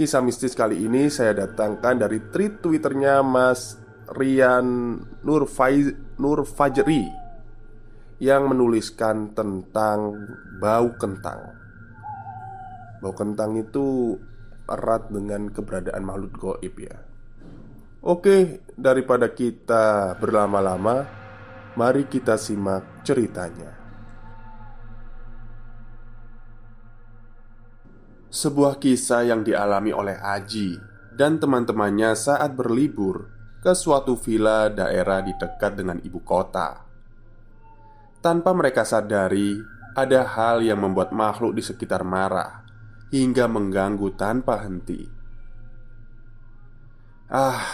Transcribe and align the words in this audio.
Kisah 0.00 0.24
mistis 0.24 0.56
kali 0.56 0.88
ini 0.88 1.12
saya 1.12 1.44
datangkan 1.44 2.00
dari 2.00 2.32
tweet 2.32 2.64
twitternya 2.64 3.20
Mas 3.20 3.76
Rian 4.16 4.96
Nurfaiz, 5.20 5.92
Nurfajri 6.16 7.04
Yang 8.16 8.42
menuliskan 8.48 9.36
tentang 9.36 10.16
bau 10.56 10.96
kentang. 10.96 11.52
Bau 13.04 13.12
kentang 13.12 13.60
itu 13.60 14.16
erat 14.72 15.12
dengan 15.12 15.52
keberadaan 15.52 16.00
makhluk 16.00 16.32
goib 16.32 16.80
ya. 16.80 16.96
Oke, 18.00 18.64
daripada 18.72 19.36
kita 19.36 20.16
berlama-lama 20.16 21.04
Mari 21.76 22.08
kita 22.08 22.40
simak 22.40 23.04
ceritanya 23.04 23.79
Sebuah 28.30 28.78
kisah 28.78 29.26
yang 29.26 29.42
dialami 29.42 29.90
oleh 29.90 30.14
Aji 30.14 30.78
dan 31.10 31.42
teman-temannya 31.42 32.14
saat 32.14 32.54
berlibur 32.54 33.26
ke 33.58 33.74
suatu 33.74 34.14
villa 34.14 34.70
daerah 34.70 35.18
di 35.18 35.34
dekat 35.34 35.74
dengan 35.74 35.98
ibu 35.98 36.22
kota. 36.22 36.86
Tanpa 38.22 38.54
mereka 38.54 38.86
sadari, 38.86 39.58
ada 39.98 40.22
hal 40.22 40.62
yang 40.62 40.78
membuat 40.78 41.10
makhluk 41.10 41.58
di 41.58 41.62
sekitar 41.66 42.06
marah 42.06 42.62
hingga 43.10 43.50
mengganggu 43.50 44.14
tanpa 44.14 44.62
henti. 44.62 45.10
Ah, 47.30 47.66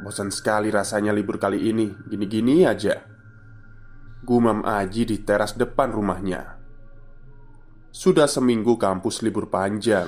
bosan 0.00 0.32
sekali 0.32 0.72
rasanya 0.72 1.12
libur 1.12 1.36
kali 1.36 1.68
ini. 1.68 1.92
Gini-gini 2.08 2.64
aja. 2.64 3.00
Gumam 4.24 4.64
Aji 4.64 5.04
di 5.08 5.20
teras 5.20 5.56
depan 5.56 5.92
rumahnya. 5.92 6.59
Sudah 7.90 8.30
seminggu 8.30 8.78
kampus 8.78 9.18
libur 9.26 9.50
panjang. 9.50 10.06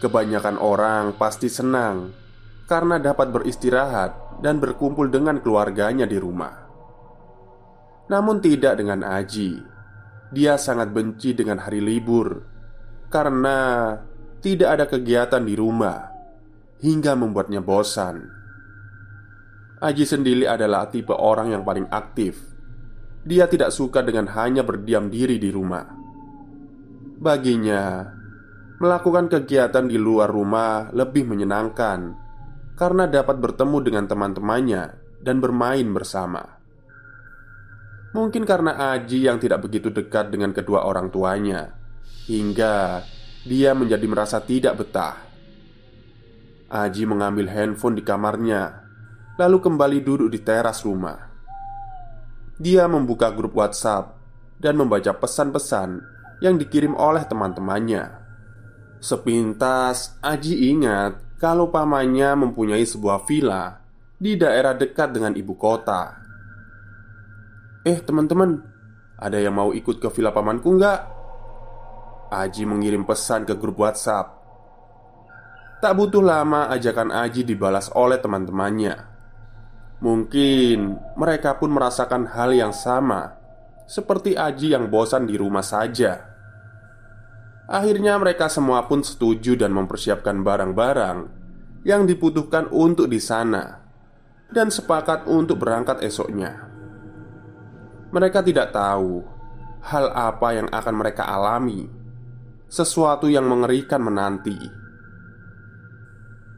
Kebanyakan 0.00 0.56
orang 0.56 1.12
pasti 1.20 1.52
senang 1.52 2.16
karena 2.64 2.96
dapat 2.96 3.28
beristirahat 3.28 4.40
dan 4.40 4.56
berkumpul 4.56 5.12
dengan 5.12 5.36
keluarganya 5.44 6.08
di 6.08 6.16
rumah. 6.16 6.64
Namun, 8.08 8.40
tidak 8.40 8.80
dengan 8.80 9.04
Aji. 9.04 9.60
Dia 10.32 10.56
sangat 10.56 10.96
benci 10.96 11.36
dengan 11.36 11.60
hari 11.60 11.84
libur 11.84 12.40
karena 13.12 13.92
tidak 14.42 14.68
ada 14.80 14.84
kegiatan 14.90 15.42
di 15.44 15.54
rumah 15.54 16.08
hingga 16.82 17.14
membuatnya 17.14 17.62
bosan. 17.62 18.26
Aji 19.76 20.04
sendiri 20.08 20.48
adalah 20.48 20.88
tipe 20.88 21.12
orang 21.12 21.52
yang 21.52 21.62
paling 21.62 21.86
aktif. 21.92 22.40
Dia 23.22 23.44
tidak 23.44 23.70
suka 23.76 24.00
dengan 24.00 24.32
hanya 24.32 24.64
berdiam 24.64 25.12
diri 25.12 25.36
di 25.36 25.52
rumah. 25.52 25.95
Baginya, 27.26 28.06
melakukan 28.78 29.26
kegiatan 29.26 29.82
di 29.90 29.98
luar 29.98 30.30
rumah 30.30 30.94
lebih 30.94 31.26
menyenangkan 31.26 32.14
karena 32.78 33.10
dapat 33.10 33.42
bertemu 33.42 33.82
dengan 33.82 34.06
teman-temannya 34.06 34.94
dan 35.26 35.42
bermain 35.42 35.90
bersama. 35.90 36.46
Mungkin 38.14 38.46
karena 38.46 38.94
Aji 38.94 39.26
yang 39.26 39.42
tidak 39.42 39.66
begitu 39.66 39.90
dekat 39.90 40.30
dengan 40.30 40.54
kedua 40.54 40.86
orang 40.86 41.10
tuanya, 41.10 41.74
hingga 42.30 43.02
dia 43.42 43.74
menjadi 43.74 44.06
merasa 44.06 44.38
tidak 44.38 44.86
betah. 44.86 45.18
Aji 46.70 47.10
mengambil 47.10 47.50
handphone 47.50 47.98
di 47.98 48.06
kamarnya, 48.06 48.86
lalu 49.34 49.58
kembali 49.66 49.98
duduk 49.98 50.30
di 50.30 50.38
teras 50.46 50.86
rumah. 50.86 51.26
Dia 52.54 52.86
membuka 52.86 53.34
grup 53.34 53.58
WhatsApp 53.58 54.14
dan 54.62 54.78
membaca 54.78 55.10
pesan-pesan 55.10 56.14
yang 56.40 56.60
dikirim 56.60 56.92
oleh 56.96 57.24
teman-temannya. 57.24 58.26
Sepintas, 59.00 60.16
Aji 60.24 60.72
ingat 60.72 61.20
kalau 61.36 61.68
pamannya 61.68 62.32
mempunyai 62.48 62.84
sebuah 62.84 63.28
villa 63.28 63.80
di 64.16 64.36
daerah 64.40 64.72
dekat 64.72 65.12
dengan 65.12 65.36
ibu 65.36 65.52
kota. 65.56 66.16
Eh, 67.84 68.00
teman-teman, 68.02 68.56
ada 69.20 69.38
yang 69.38 69.54
mau 69.54 69.70
ikut 69.70 70.00
ke 70.00 70.08
villa 70.10 70.32
pamanku 70.32 70.74
nggak? 70.74 71.00
Aji 72.32 72.66
mengirim 72.66 73.06
pesan 73.06 73.46
ke 73.46 73.54
grup 73.54 73.78
WhatsApp. 73.78 74.34
Tak 75.78 75.92
butuh 75.92 76.24
lama, 76.24 76.72
ajakan 76.72 77.12
Aji 77.12 77.44
dibalas 77.46 77.92
oleh 77.92 78.18
teman-temannya. 78.18 78.96
Mungkin 80.02 80.98
mereka 81.16 81.56
pun 81.56 81.72
merasakan 81.72 82.28
hal 82.28 82.52
yang 82.52 82.72
sama 82.74 83.45
seperti 83.86 84.34
Aji 84.34 84.74
yang 84.74 84.90
bosan 84.90 85.30
di 85.30 85.38
rumah 85.38 85.62
saja. 85.62 86.26
Akhirnya, 87.66 88.18
mereka 88.18 88.46
semua 88.50 88.86
pun 88.86 89.02
setuju 89.02 89.58
dan 89.58 89.74
mempersiapkan 89.74 90.42
barang-barang 90.42 91.18
yang 91.86 92.06
dibutuhkan 92.06 92.70
untuk 92.70 93.10
di 93.10 93.18
sana, 93.22 93.82
dan 94.50 94.70
sepakat 94.70 95.26
untuk 95.26 95.62
berangkat 95.62 96.02
esoknya. 96.02 96.66
Mereka 98.10 98.42
tidak 98.46 98.70
tahu 98.70 99.22
hal 99.82 100.10
apa 100.14 100.48
yang 100.54 100.68
akan 100.70 100.94
mereka 100.94 101.26
alami, 101.26 101.90
sesuatu 102.70 103.30
yang 103.30 103.46
mengerikan 103.46 104.02
menanti. 104.02 104.58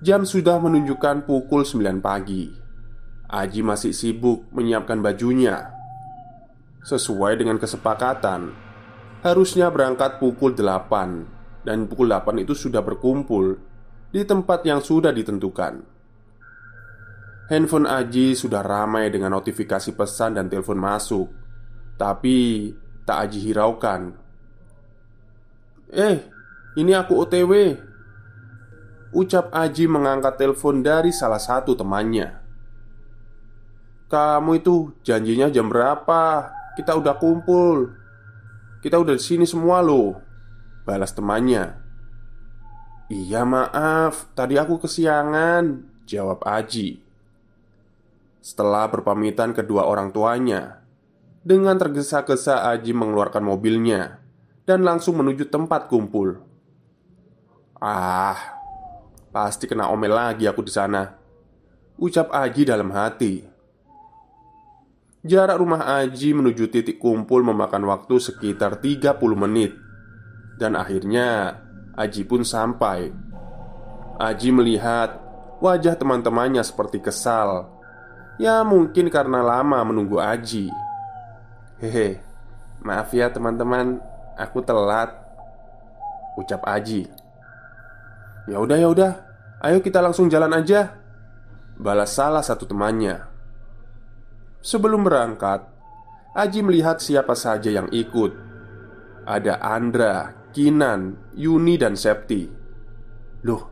Jam 0.04 0.28
sudah 0.28 0.60
menunjukkan 0.60 1.24
pukul 1.24 1.64
9 1.64 2.04
pagi. 2.04 2.52
Aji 3.28 3.60
masih 3.60 3.92
sibuk 3.92 4.48
menyiapkan 4.52 5.04
bajunya 5.04 5.77
Sesuai 6.88 7.36
dengan 7.36 7.60
kesepakatan. 7.60 8.48
Harusnya 9.20 9.68
berangkat 9.68 10.16
pukul 10.16 10.56
8 10.56 11.60
Dan 11.60 11.84
pukul 11.84 12.08
8 12.08 12.40
itu 12.40 12.56
sudah 12.56 12.80
berkumpul 12.80 13.60
Di 14.08 14.24
tempat 14.24 14.64
yang 14.64 14.80
sudah 14.80 15.12
ditentukan. 15.12 15.84
Handphone 17.52 17.84
Aji 17.84 18.32
sudah 18.32 18.64
ramai 18.64 19.12
dengan 19.12 19.36
notifikasi 19.36 19.92
pesan 19.92 20.40
dan 20.40 20.48
telepon 20.48 20.80
masuk 20.80 21.28
Tapi 22.00 22.72
tak 23.04 23.28
Aji 23.28 23.52
hiraukan. 23.52 24.16
Eh, 25.92 26.24
ini 26.80 26.96
aku 26.96 27.20
OTW 27.20 27.52
Ucap 29.12 29.52
Aji 29.52 29.84
mengangkat 29.92 30.40
telepon 30.40 30.80
dari 30.80 31.12
salah 31.12 31.40
satu 31.40 31.76
temannya. 31.76 32.32
Kamu 34.08 34.56
itu 34.56 34.96
janjinya 35.04 35.52
jam 35.52 35.68
berapa? 35.68 36.56
Kita 36.78 36.94
udah 36.94 37.18
kumpul. 37.18 37.90
Kita 38.78 39.02
udah 39.02 39.18
di 39.18 39.24
sini 39.26 39.42
semua 39.42 39.82
loh. 39.82 40.14
Balas 40.86 41.10
temannya. 41.10 41.74
Iya 43.10 43.42
maaf, 43.42 44.30
tadi 44.36 44.60
aku 44.60 44.84
kesiangan 44.84 45.80
Jawab 46.04 46.44
Aji. 46.44 47.00
Setelah 48.44 48.84
berpamitan 48.92 49.56
kedua 49.56 49.88
orang 49.88 50.12
tuanya 50.12 50.84
Dengan 51.40 51.80
tergesa-gesa 51.80 52.68
Aji 52.68 52.92
mengeluarkan 52.92 53.40
mobilnya 53.40 54.20
Dan 54.68 54.84
langsung 54.84 55.16
menuju 55.16 55.48
tempat 55.48 55.88
kumpul. 55.88 56.36
Ah, 57.80 58.36
pasti 59.32 59.64
kena 59.64 59.88
omel 59.88 60.12
lagi 60.12 60.44
aku 60.44 60.60
di 60.60 60.72
sana. 60.74 61.16
Ucap 61.96 62.28
Aji 62.28 62.68
dalam 62.68 62.92
hati. 62.92 63.47
Jarak 65.26 65.58
rumah 65.58 65.98
Aji 65.98 66.30
menuju 66.30 66.70
titik 66.70 67.02
kumpul 67.02 67.42
memakan 67.42 67.90
waktu 67.90 68.22
sekitar 68.22 68.78
30 68.78 69.18
menit. 69.34 69.74
Dan 70.54 70.78
akhirnya 70.78 71.58
Aji 71.98 72.22
pun 72.22 72.46
sampai. 72.46 73.10
Aji 74.22 74.54
melihat 74.54 75.18
wajah 75.58 75.98
teman-temannya 75.98 76.62
seperti 76.62 77.02
kesal. 77.02 77.66
Ya 78.38 78.62
mungkin 78.62 79.10
karena 79.10 79.42
lama 79.42 79.82
menunggu 79.82 80.22
Aji. 80.22 80.70
Hehe, 81.82 82.22
maaf 82.78 83.10
ya 83.10 83.26
teman-teman, 83.26 83.98
aku 84.38 84.62
telat. 84.62 85.10
Ucap 86.38 86.62
Aji. 86.62 87.10
Ya 88.46 88.62
udah 88.62 88.78
ya 88.78 88.88
udah, 88.88 89.12
ayo 89.66 89.82
kita 89.82 89.98
langsung 89.98 90.30
jalan 90.30 90.54
aja. 90.54 90.94
Balas 91.74 92.14
salah 92.14 92.46
satu 92.46 92.70
temannya. 92.70 93.27
Sebelum 94.62 95.06
berangkat, 95.06 95.64
Aji 96.38 96.60
melihat 96.62 97.02
siapa 97.02 97.34
saja 97.34 97.72
yang 97.72 97.90
ikut. 97.90 98.30
Ada 99.26 99.58
Andra, 99.58 100.46
Kinan, 100.54 101.34
Yuni, 101.34 101.74
dan 101.74 101.98
Septi. 101.98 102.46
Loh, 103.42 103.62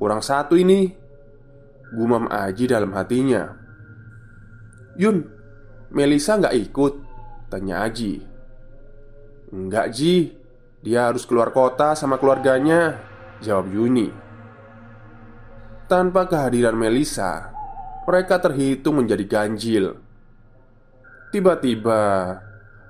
kurang 0.00 0.24
satu 0.24 0.56
ini. 0.56 0.88
Gumam 1.90 2.30
Aji 2.30 2.64
dalam 2.70 2.94
hatinya. 2.94 3.50
Yun, 4.96 5.26
Melisa 5.90 6.38
nggak 6.38 6.56
ikut? 6.70 6.94
Tanya 7.50 7.82
Aji. 7.82 8.30
Enggak 9.50 9.90
Ji, 9.90 10.30
dia 10.80 11.10
harus 11.10 11.26
keluar 11.26 11.50
kota 11.50 11.98
sama 11.98 12.16
keluarganya 12.16 13.02
Jawab 13.42 13.66
Yuni 13.68 14.08
Tanpa 15.90 16.24
kehadiran 16.30 16.78
Melisa 16.78 17.50
Mereka 18.10 18.42
terhitung 18.42 18.98
menjadi 18.98 19.22
ganjil. 19.22 19.94
Tiba-tiba 21.30 22.02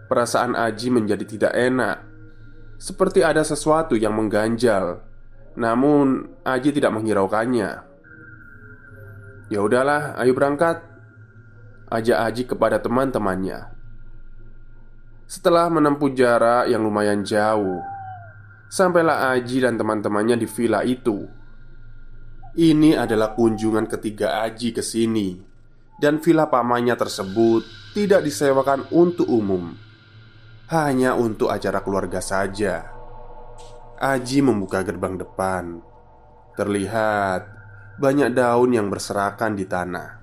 Perasaan 0.08 0.56
Aji 0.56 0.88
menjadi 0.88 1.28
tidak 1.28 1.52
enak. 1.52 2.00
Seperti 2.80 3.20
ada 3.20 3.44
sesuatu 3.44 4.00
yang 4.00 4.16
mengganjal 4.16 5.04
Namun 5.60 6.24
Aji 6.40 6.72
tidak 6.72 6.96
menghiraukannya. 6.96 7.84
Ya 9.52 9.60
udahlah, 9.60 10.16
ayo 10.16 10.32
berangkat 10.32 10.88
Ajak 11.92 12.18
Aji 12.24 12.48
kepada 12.48 12.80
teman-temannya. 12.80 13.76
Setelah 15.28 15.68
menempuh 15.68 16.16
jarak 16.16 16.72
yang 16.72 16.80
lumayan 16.80 17.28
jauh 17.28 17.84
Sampailah 18.72 19.36
Aji 19.36 19.68
dan 19.68 19.76
teman-temannya 19.76 20.40
di 20.40 20.48
villa 20.48 20.80
itu 20.80 21.28
Ini 22.56 22.98
adalah 22.98 23.38
kunjungan 23.38 23.86
ketiga 23.86 24.42
Aji 24.42 24.74
ke 24.74 24.82
sini 24.82 25.38
Dan 26.02 26.18
villa 26.18 26.50
pamannya 26.50 26.98
tersebut 26.98 27.62
tidak 27.94 28.26
disewakan 28.26 28.90
untuk 28.90 29.30
umum 29.30 29.74
Hanya 30.70 31.18
untuk 31.18 31.50
acara 31.50 31.82
keluarga 31.82 32.22
saja. 32.22 32.86
Aji 33.98 34.38
membuka 34.40 34.86
gerbang 34.86 35.18
depan. 35.18 35.82
Terlihat 36.54 37.42
banyak 37.98 38.30
daun 38.32 38.70
yang 38.72 38.86
berserakan 38.86 39.58
di 39.58 39.66
tanah. 39.66 40.22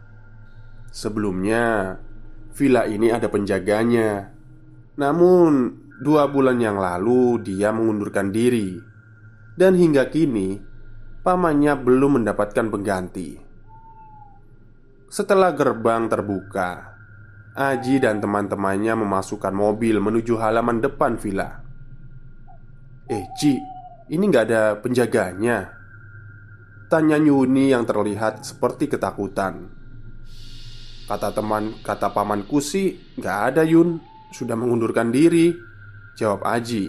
Sebelumnya, 0.88 2.00
villa 2.56 2.88
ini 2.88 3.12
ada 3.12 3.28
penjaganya. 3.28 4.32
Namun, 4.96 5.84
Dua 5.98 6.30
bulan 6.30 6.62
yang 6.62 6.78
lalu 6.78 7.42
dia 7.42 7.74
mengundurkan 7.74 8.30
diri. 8.30 8.78
Dan 9.58 9.74
hingga 9.74 10.14
kini 10.14 10.62
Pamannya 11.28 11.76
belum 11.76 12.24
mendapatkan 12.24 12.72
pengganti. 12.72 13.36
Setelah 15.12 15.52
gerbang 15.52 16.08
terbuka 16.08 16.96
Aji 17.52 18.00
dan 18.00 18.24
teman-temannya 18.24 18.96
memasukkan 18.96 19.52
mobil 19.52 20.00
menuju 20.00 20.40
halaman 20.40 20.80
depan 20.80 21.20
villa. 21.20 21.60
Eh 23.12 23.28
Ji, 23.36 23.60
ini 24.08 24.24
nggak 24.24 24.46
ada 24.48 24.80
penjaganya 24.80 25.68
Tanya 26.88 27.20
Yuni 27.20 27.76
yang 27.76 27.84
terlihat 27.84 28.48
seperti 28.48 28.88
ketakutan. 28.88 29.68
Kata 31.12 31.36
teman, 31.36 31.84
kata 31.84 32.08
pamanku 32.16 32.64
sih 32.64 33.20
nggak 33.20 33.38
ada 33.52 33.68
Yun. 33.68 34.00
Sudah 34.32 34.56
mengundurkan 34.56 35.12
diri 35.12 35.52
Jawab 36.16 36.48
Aji. 36.48 36.88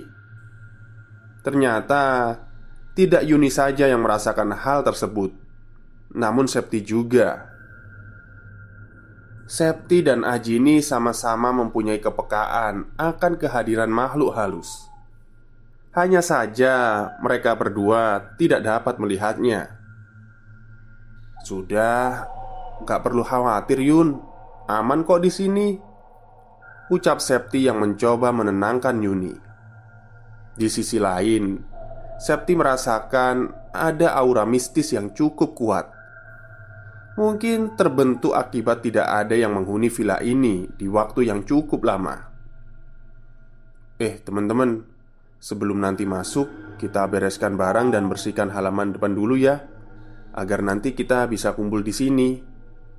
Ternyata 1.43 2.35
Tidak 2.99 3.23
Yuni 3.23 3.47
saja 3.47 3.87
yang 3.87 4.03
merasakan 4.03 4.59
hal 4.59 4.83
tersebut 4.83 5.31
Namun 6.19 6.51
Septi 6.51 6.83
juga. 6.83 7.47
Septi 9.47 10.03
dan 10.03 10.27
Aji 10.27 10.59
ini 10.59 10.83
sama-sama 10.83 11.55
mempunyai 11.55 12.03
kepekaan 12.03 12.91
akan 12.99 13.33
kehadiran 13.39 13.87
makhluk 13.87 14.35
halus. 14.35 14.91
Hanya 15.95 16.27
saja 16.27 17.07
mereka 17.23 17.55
berdua 17.55 18.35
tidak 18.35 18.67
dapat 18.67 18.99
melihatnya. 18.99 19.79
Sudah 21.47 22.27
Gak 22.83 23.07
perlu 23.07 23.23
khawatir 23.23 23.79
Yun. 23.79 24.19
Aman 24.67 25.07
kok 25.07 25.23
di 25.23 25.31
sini 25.31 25.79
Ucap 26.91 27.23
Septi 27.23 27.63
yang 27.63 27.79
mencoba 27.79 28.35
menenangkan 28.35 28.99
Yuni. 28.99 29.35
Di 30.59 30.67
sisi 30.67 30.99
lain 30.99 31.78
Septi 32.19 32.59
merasakan 32.59 33.71
ada 33.71 34.19
aura 34.19 34.43
mistis 34.43 34.91
yang 34.91 35.15
cukup 35.15 35.55
kuat. 35.55 35.87
Mungkin 37.19 37.75
terbentuk 37.75 38.35
akibat 38.35 38.83
tidak 38.83 39.07
ada 39.07 39.35
yang 39.35 39.55
menghuni 39.55 39.91
villa 39.91 40.23
ini 40.23 40.67
di 40.75 40.87
waktu 40.87 41.31
yang 41.31 41.43
cukup 41.43 41.83
lama. 41.83 42.31
Eh 43.99 44.23
teman-teman 44.23 44.99
Sebelum 45.39 45.83
nanti 45.83 46.07
masuk 46.07 46.79
Kita 46.79 47.07
bereskan 47.11 47.59
barang 47.59 47.91
dan 47.91 48.07
bersihkan 48.07 48.51
halaman 48.55 48.95
depan 48.95 49.11
dulu 49.11 49.35
ya 49.35 49.59
Agar 50.39 50.63
nanti 50.63 50.95
kita 50.95 51.27
bisa 51.27 51.51
kumpul 51.59 51.83
di 51.83 51.91
sini 51.91 52.29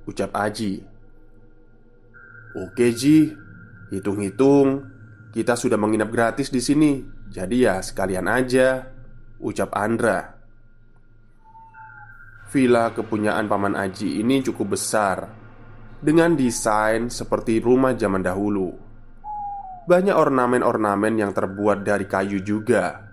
Ucap 0.08 0.32
Aji. 0.34 0.80
Oke 2.56 2.90
Ji. 2.90 3.30
Hitung-hitung, 3.90 4.86
kita 5.34 5.58
sudah 5.58 5.78
menginap 5.78 6.10
gratis 6.10 6.50
di 6.50 6.62
sini. 6.62 7.02
Jadi 7.30 7.66
ya 7.66 7.82
sekalian 7.82 8.26
aja, 8.26 8.86
ucap 9.40 9.72
Andra. 9.72 10.36
Villa 12.50 12.92
kepunyaan 12.92 13.46
Paman 13.46 13.78
Aji 13.78 14.20
ini 14.20 14.42
cukup 14.44 14.74
besar 14.76 15.30
dengan 16.00 16.34
desain 16.34 17.08
seperti 17.08 17.60
rumah 17.60 17.94
zaman 17.96 18.24
dahulu. 18.24 18.72
Banyak 19.86 20.16
ornamen-ornamen 20.16 21.14
yang 21.18 21.32
terbuat 21.32 21.82
dari 21.82 22.04
kayu 22.04 22.40
juga. 22.44 23.06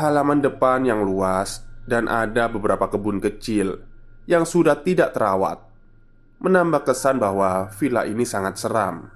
Halaman 0.00 0.38
depan 0.38 0.86
yang 0.86 1.02
luas 1.02 1.66
dan 1.82 2.06
ada 2.06 2.46
beberapa 2.46 2.86
kebun 2.86 3.18
kecil 3.18 3.82
yang 4.30 4.46
sudah 4.46 4.78
tidak 4.86 5.10
terawat, 5.10 5.58
menambah 6.38 6.86
kesan 6.86 7.18
bahwa 7.18 7.66
villa 7.74 8.06
ini 8.06 8.22
sangat 8.22 8.54
seram. 8.54 9.10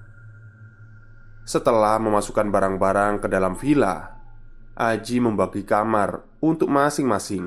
Setelah 1.46 2.00
memasukkan 2.02 2.50
barang-barang 2.50 3.22
ke 3.22 3.28
dalam 3.30 3.54
villa, 3.54 4.13
Aji 4.74 5.22
membagi 5.22 5.62
kamar 5.62 6.26
untuk 6.42 6.66
masing-masing. 6.66 7.46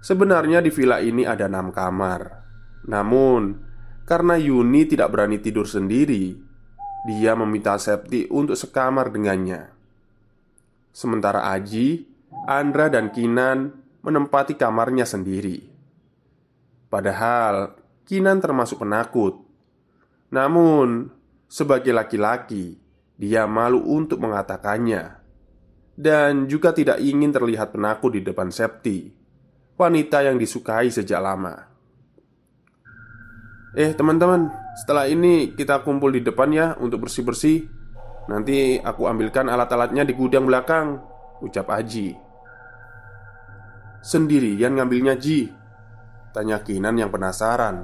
Sebenarnya 0.00 0.64
di 0.64 0.72
villa 0.72 1.04
ini 1.04 1.28
ada 1.28 1.52
enam 1.52 1.68
kamar, 1.68 2.40
namun 2.88 3.60
karena 4.08 4.40
Yuni 4.40 4.88
tidak 4.88 5.12
berani 5.12 5.36
tidur 5.36 5.68
sendiri, 5.68 6.32
dia 7.04 7.36
meminta 7.36 7.76
Septi 7.76 8.24
untuk 8.32 8.56
sekamar 8.56 9.12
dengannya. 9.12 9.68
Sementara 10.96 11.52
Aji, 11.52 12.08
Andra, 12.48 12.88
dan 12.88 13.12
Kinan 13.12 13.84
menempati 14.00 14.56
kamarnya 14.56 15.04
sendiri. 15.04 15.60
Padahal 16.88 17.76
Kinan 18.08 18.40
termasuk 18.40 18.80
penakut, 18.80 19.44
namun 20.32 21.12
sebagai 21.52 21.92
laki-laki, 21.92 22.80
dia 23.20 23.44
malu 23.44 23.84
untuk 23.84 24.24
mengatakannya 24.24 25.19
Dan 26.00 26.48
juga 26.48 26.72
tidak 26.72 26.96
ingin 27.04 27.28
terlihat 27.28 27.76
penakut 27.76 28.16
di 28.16 28.24
depan 28.24 28.48
Septi 28.48 29.20
Wanita 29.76 30.24
yang 30.24 30.40
disukai 30.40 30.88
sejak 30.88 31.20
lama. 31.20 31.56
Eh 33.76 33.96
teman-teman, 33.96 34.48
setelah 34.76 35.08
ini 35.08 35.56
kita 35.56 35.80
kumpul 35.80 36.12
di 36.12 36.20
depan 36.20 36.52
ya 36.52 36.66
untuk 36.76 37.08
bersih-bersih. 37.08 37.64
Nanti 38.28 38.76
aku 38.76 39.08
ambilkan 39.08 39.48
alat-alatnya 39.48 40.04
di 40.04 40.12
gudang 40.12 40.44
belakang 40.44 41.00
Ucap 41.40 41.72
Aji. 41.72 42.12
Sendirian 44.04 44.76
ngambilnya 44.76 45.16
Ji. 45.16 45.48
Tanya 46.36 46.60
Kinan 46.60 47.00
yang 47.00 47.08
penasaran. 47.08 47.80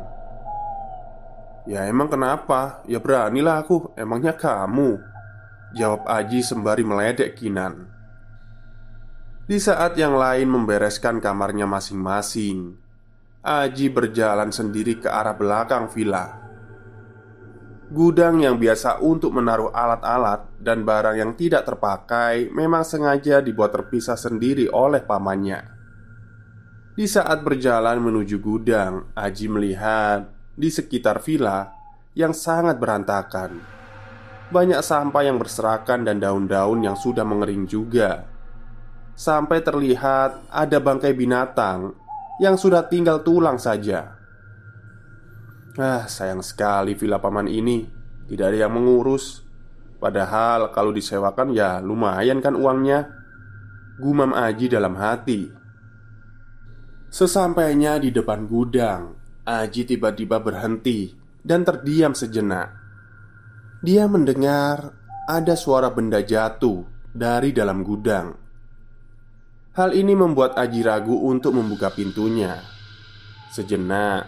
Ya 1.64 1.88
emang 1.88 2.12
kenapa? 2.12 2.84
Ya 2.84 3.00
beranilah 3.00 3.64
aku. 3.64 3.96
Emangnya 3.96 4.36
kamu? 4.36 5.00
Jawab 5.72 6.04
Aji 6.04 6.44
sembari 6.44 6.84
meledek 6.84 7.40
Kinan 7.40 7.95
Di 9.46 9.62
saat 9.62 9.94
yang 9.94 10.18
lain 10.18 10.50
membereskan 10.50 11.22
kamarnya 11.22 11.70
masing-masing 11.70 12.74
Aji 13.46 13.94
berjalan 13.94 14.50
sendiri 14.50 14.98
ke 14.98 15.06
arah 15.06 15.38
belakang 15.38 15.86
villa 15.86 16.34
Gudang 17.86 18.42
yang 18.42 18.58
biasa 18.58 18.98
untuk 18.98 19.30
menaruh 19.30 19.70
alat-alat 19.70 20.50
dan 20.58 20.82
barang 20.82 21.14
yang 21.14 21.38
tidak 21.38 21.62
terpakai 21.62 22.50
memang 22.50 22.82
sengaja 22.82 23.38
dibuat 23.38 23.70
terpisah 23.70 24.18
sendiri 24.18 24.66
oleh 24.66 25.06
pamannya. 25.06 25.62
Di 26.98 27.06
saat 27.06 27.46
berjalan 27.46 28.02
menuju 28.02 28.42
gudang, 28.42 29.14
Aji 29.14 29.46
melihat 29.46 30.26
di 30.58 30.66
sekitar 30.66 31.22
villa 31.22 31.70
yang 32.18 32.34
sangat 32.34 32.82
berantakan. 32.82 33.62
Banyak 34.50 34.82
sampah 34.82 35.22
yang 35.22 35.38
berserakan 35.38 36.02
dan 36.02 36.18
daun-daun 36.18 36.82
yang 36.82 36.98
sudah 36.98 37.22
mengering 37.22 37.70
juga. 37.70 38.35
Sampai 39.16 39.64
terlihat 39.64 40.44
ada 40.52 40.76
bangkai 40.76 41.16
binatang 41.16 41.96
yang 42.36 42.60
sudah 42.60 42.84
tinggal 42.84 43.24
tulang 43.24 43.56
saja. 43.56 44.12
Ah, 45.80 46.04
sayang 46.04 46.44
sekali 46.44 46.92
villa 46.92 47.16
paman 47.16 47.48
ini. 47.48 47.88
Tidak 48.28 48.44
ada 48.44 48.68
yang 48.68 48.76
mengurus. 48.76 49.40
Padahal 49.96 50.68
kalau 50.68 50.92
disewakan 50.92 51.56
ya 51.56 51.80
lumayan 51.80 52.44
kan 52.44 52.52
uangnya. 52.52 53.08
Gumam 53.96 54.36
Aji 54.36 54.68
dalam 54.68 54.92
hati. 55.00 55.48
Sesampainya 57.08 57.96
di 57.96 58.12
depan 58.12 58.44
gudang 58.44 59.16
Aji 59.46 59.88
tiba-tiba 59.88 60.36
berhenti 60.36 61.16
Dan 61.40 61.64
terdiam 61.64 62.12
sejenak. 62.12 62.76
Dia 63.80 64.04
mendengar 64.04 64.92
Ada 65.24 65.56
suara 65.56 65.88
benda 65.94 66.20
jatuh 66.20 66.84
Dari 67.14 67.56
dalam 67.56 67.80
gudang 67.86 68.45
Hal 69.76 69.92
ini 69.92 70.16
membuat 70.16 70.56
Aji 70.56 70.80
ragu 70.80 71.20
untuk 71.28 71.52
membuka 71.52 71.92
pintunya 71.92 72.64
Sejenak 73.52 74.24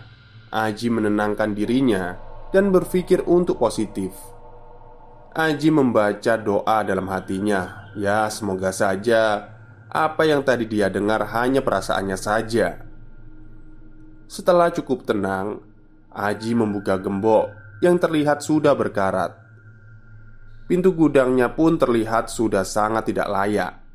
Aji 0.52 0.92
menenangkan 0.92 1.56
dirinya 1.56 2.16
dan 2.52 2.72
berpikir 2.72 3.24
untuk 3.28 3.60
positif. 3.60 4.16
Aji 5.36 5.68
membaca 5.68 6.40
doa 6.40 6.80
dalam 6.84 7.04
hatinya. 7.12 7.92
Ya, 7.92 8.24
semoga 8.32 8.72
saja 8.72 9.52
apa 9.88 10.24
yang 10.24 10.44
tadi 10.44 10.64
dia 10.64 10.88
dengar 10.88 11.24
hanya 11.32 11.60
perasaannya 11.60 12.16
saja. 12.16 12.80
Setelah 14.28 14.72
cukup 14.72 15.04
tenang, 15.04 15.60
Aji 16.12 16.56
membuka 16.56 16.96
gembok 16.96 17.52
yang 17.84 18.00
terlihat 18.00 18.40
sudah 18.40 18.72
berkarat. 18.72 19.36
Pintu 20.68 20.92
gudangnya 20.92 21.52
pun 21.52 21.76
terlihat 21.76 22.28
sudah 22.32 22.64
sangat 22.64 23.12
tidak 23.12 23.28
layak. 23.28 23.87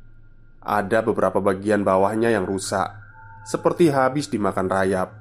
Ada 0.64 1.04
beberapa 1.04 1.44
bagian 1.44 1.84
bawahnya 1.84 2.32
yang 2.32 2.48
rusak, 2.48 2.88
seperti 3.44 3.92
habis 3.92 4.32
dimakan 4.32 4.72
rayap. 4.72 5.12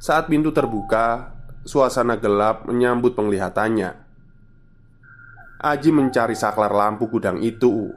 Saat 0.00 0.32
pintu 0.32 0.48
terbuka, 0.48 1.36
suasana 1.68 2.16
gelap 2.16 2.64
menyambut 2.64 3.12
penglihatannya. 3.12 4.08
Aji 5.60 5.90
mencari 5.92 6.32
saklar 6.32 6.72
lampu 6.72 7.12
gudang 7.12 7.44
itu, 7.44 7.92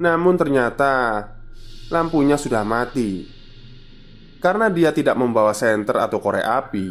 namun 0.00 0.40
ternyata 0.40 1.26
lampunya 1.92 2.40
sudah 2.40 2.64
mati. 2.64 3.28
Karena 4.40 4.72
dia 4.72 4.96
tidak 4.96 5.20
membawa 5.20 5.52
senter 5.52 6.00
atau 6.00 6.20
korek 6.24 6.44
api, 6.44 6.88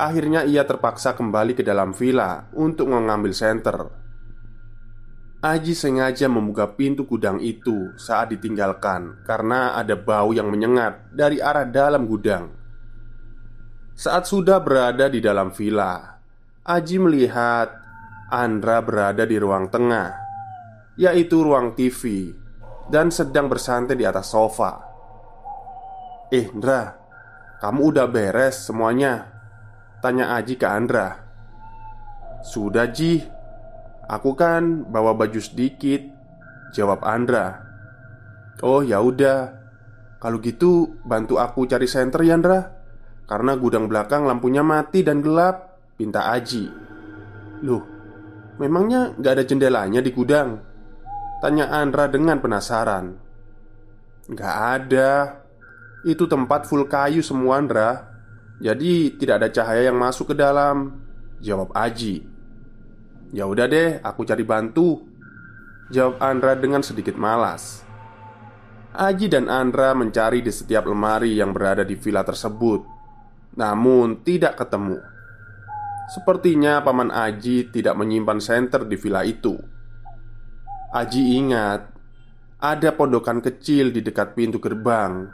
akhirnya 0.00 0.48
ia 0.48 0.64
terpaksa 0.64 1.12
kembali 1.12 1.52
ke 1.52 1.60
dalam 1.60 1.92
villa 1.92 2.48
untuk 2.56 2.88
mengambil 2.88 3.36
senter. 3.36 4.05
Aji 5.46 5.78
sengaja 5.78 6.26
membuka 6.26 6.66
pintu 6.74 7.06
gudang 7.06 7.38
itu 7.38 7.94
saat 7.94 8.34
ditinggalkan 8.34 9.22
karena 9.22 9.78
ada 9.78 9.94
bau 9.94 10.34
yang 10.34 10.50
menyengat 10.50 11.06
dari 11.14 11.38
arah 11.38 11.62
dalam 11.62 12.10
gudang. 12.10 12.50
Saat 13.94 14.26
sudah 14.26 14.58
berada 14.58 15.06
di 15.06 15.22
dalam 15.22 15.54
villa, 15.54 16.18
Aji 16.66 16.98
melihat 16.98 17.78
Andra 18.26 18.82
berada 18.82 19.22
di 19.22 19.38
ruang 19.38 19.70
tengah, 19.70 20.18
yaitu 20.98 21.38
ruang 21.46 21.78
TV, 21.78 22.34
dan 22.90 23.14
sedang 23.14 23.46
bersantai 23.46 23.94
di 23.94 24.02
atas 24.02 24.34
sofa. 24.34 24.82
"Eh, 26.34 26.50
Andra, 26.50 26.90
kamu 27.62 27.94
udah 27.94 28.10
beres 28.10 28.66
semuanya?" 28.66 29.30
tanya 30.02 30.34
Aji 30.34 30.58
ke 30.58 30.66
Andra. 30.66 31.22
"Sudah, 32.42 32.90
Ji. 32.90 33.35
Aku 34.06 34.38
kan 34.38 34.86
bawa 34.86 35.14
baju 35.18 35.38
sedikit," 35.42 36.02
jawab 36.72 37.02
Andra. 37.02 37.62
"Oh, 38.62 38.80
ya 38.82 39.02
udah. 39.02 39.66
Kalau 40.16 40.40
gitu 40.40 40.96
bantu 41.04 41.36
aku 41.38 41.66
cari 41.66 41.84
senter 41.90 42.22
ya, 42.22 42.34
Andra." 42.38 42.76
Karena 43.26 43.58
gudang 43.58 43.90
belakang 43.90 44.22
lampunya 44.22 44.62
mati 44.62 45.02
dan 45.02 45.18
gelap 45.18 45.82
Pinta 45.98 46.30
Aji 46.30 46.70
Loh, 47.66 47.82
memangnya 48.62 49.18
gak 49.18 49.32
ada 49.34 49.44
jendelanya 49.44 49.98
di 49.98 50.14
gudang? 50.14 50.62
Tanya 51.42 51.74
Andra 51.74 52.06
dengan 52.06 52.38
penasaran 52.38 53.18
Gak 54.30 54.56
ada 54.78 55.42
Itu 56.06 56.30
tempat 56.30 56.70
full 56.70 56.86
kayu 56.86 57.18
semua 57.18 57.58
Andra 57.58 58.14
Jadi 58.62 59.18
tidak 59.18 59.42
ada 59.42 59.48
cahaya 59.50 59.90
yang 59.90 59.98
masuk 59.98 60.32
ke 60.32 60.34
dalam 60.38 61.02
Jawab 61.42 61.74
Aji 61.74 62.35
Ya 63.34 63.46
udah 63.46 63.66
deh, 63.66 63.98
aku 64.02 64.22
cari 64.22 64.46
bantu 64.46 65.02
Jawab 65.90 66.18
Andra 66.22 66.54
dengan 66.54 66.82
sedikit 66.82 67.14
malas 67.18 67.82
Aji 68.96 69.30
dan 69.30 69.50
Andra 69.50 69.92
mencari 69.92 70.42
di 70.42 70.50
setiap 70.50 70.86
lemari 70.86 71.36
yang 71.36 71.50
berada 71.50 71.82
di 71.82 71.94
villa 71.98 72.22
tersebut 72.22 72.96
namun 73.56 74.20
tidak 74.20 74.60
ketemu. 74.60 75.00
Sepertinya 76.12 76.84
Paman 76.84 77.10
Aji 77.10 77.72
tidak 77.72 77.98
menyimpan 77.98 78.38
senter 78.38 78.86
di 78.86 78.94
villa 79.00 79.26
itu. 79.26 79.56
Aji 80.92 81.40
ingat 81.40 81.80
ada 82.62 82.94
pondokan 82.94 83.42
kecil 83.42 83.90
di 83.90 84.04
dekat 84.04 84.36
pintu 84.36 84.62
gerbang. 84.62 85.28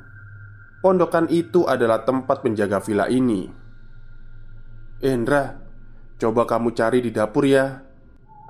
Pondokan 0.80 1.30
itu 1.30 1.68
adalah 1.68 2.02
tempat 2.02 2.42
penjaga 2.42 2.82
villa 2.82 3.06
ini. 3.06 3.46
Endra, 5.02 5.61
coba 6.22 6.46
kamu 6.46 6.70
cari 6.70 7.02
di 7.02 7.10
dapur 7.10 7.42
ya. 7.42 7.82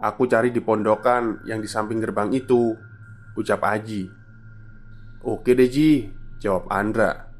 Aku 0.04 0.28
cari 0.28 0.52
di 0.52 0.60
pondokan 0.60 1.40
yang 1.48 1.64
di 1.64 1.68
samping 1.70 2.04
gerbang 2.04 2.28
itu, 2.36 2.76
ucap 3.32 3.64
Aji. 3.64 4.12
Oke 5.24 5.56
deh 5.56 5.70
Ji, 5.72 6.04
jawab 6.36 6.68
Andra. 6.68 7.32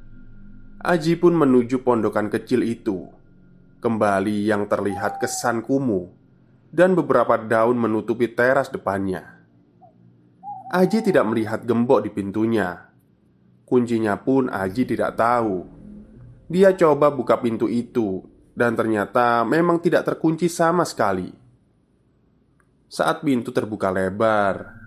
Aji 0.80 1.20
pun 1.20 1.36
menuju 1.36 1.84
pondokan 1.84 2.32
kecil 2.32 2.64
itu. 2.64 3.12
Kembali 3.82 4.46
yang 4.48 4.70
terlihat 4.70 5.20
kesan 5.20 5.60
kumuh 5.60 6.08
dan 6.72 6.96
beberapa 6.96 7.36
daun 7.36 7.76
menutupi 7.76 8.30
teras 8.30 8.72
depannya. 8.72 9.44
Aji 10.72 11.04
tidak 11.04 11.28
melihat 11.28 11.60
gembok 11.66 12.08
di 12.08 12.10
pintunya. 12.14 12.88
Kuncinya 13.68 14.16
pun 14.16 14.48
Aji 14.48 14.88
tidak 14.88 15.18
tahu. 15.18 15.66
Dia 16.48 16.72
coba 16.78 17.10
buka 17.12 17.36
pintu 17.42 17.66
itu 17.66 18.31
dan 18.52 18.76
ternyata 18.76 19.44
memang 19.48 19.80
tidak 19.80 20.04
terkunci 20.04 20.48
sama 20.48 20.84
sekali. 20.84 21.32
Saat 22.92 23.24
pintu 23.24 23.50
terbuka 23.56 23.88
lebar, 23.88 24.84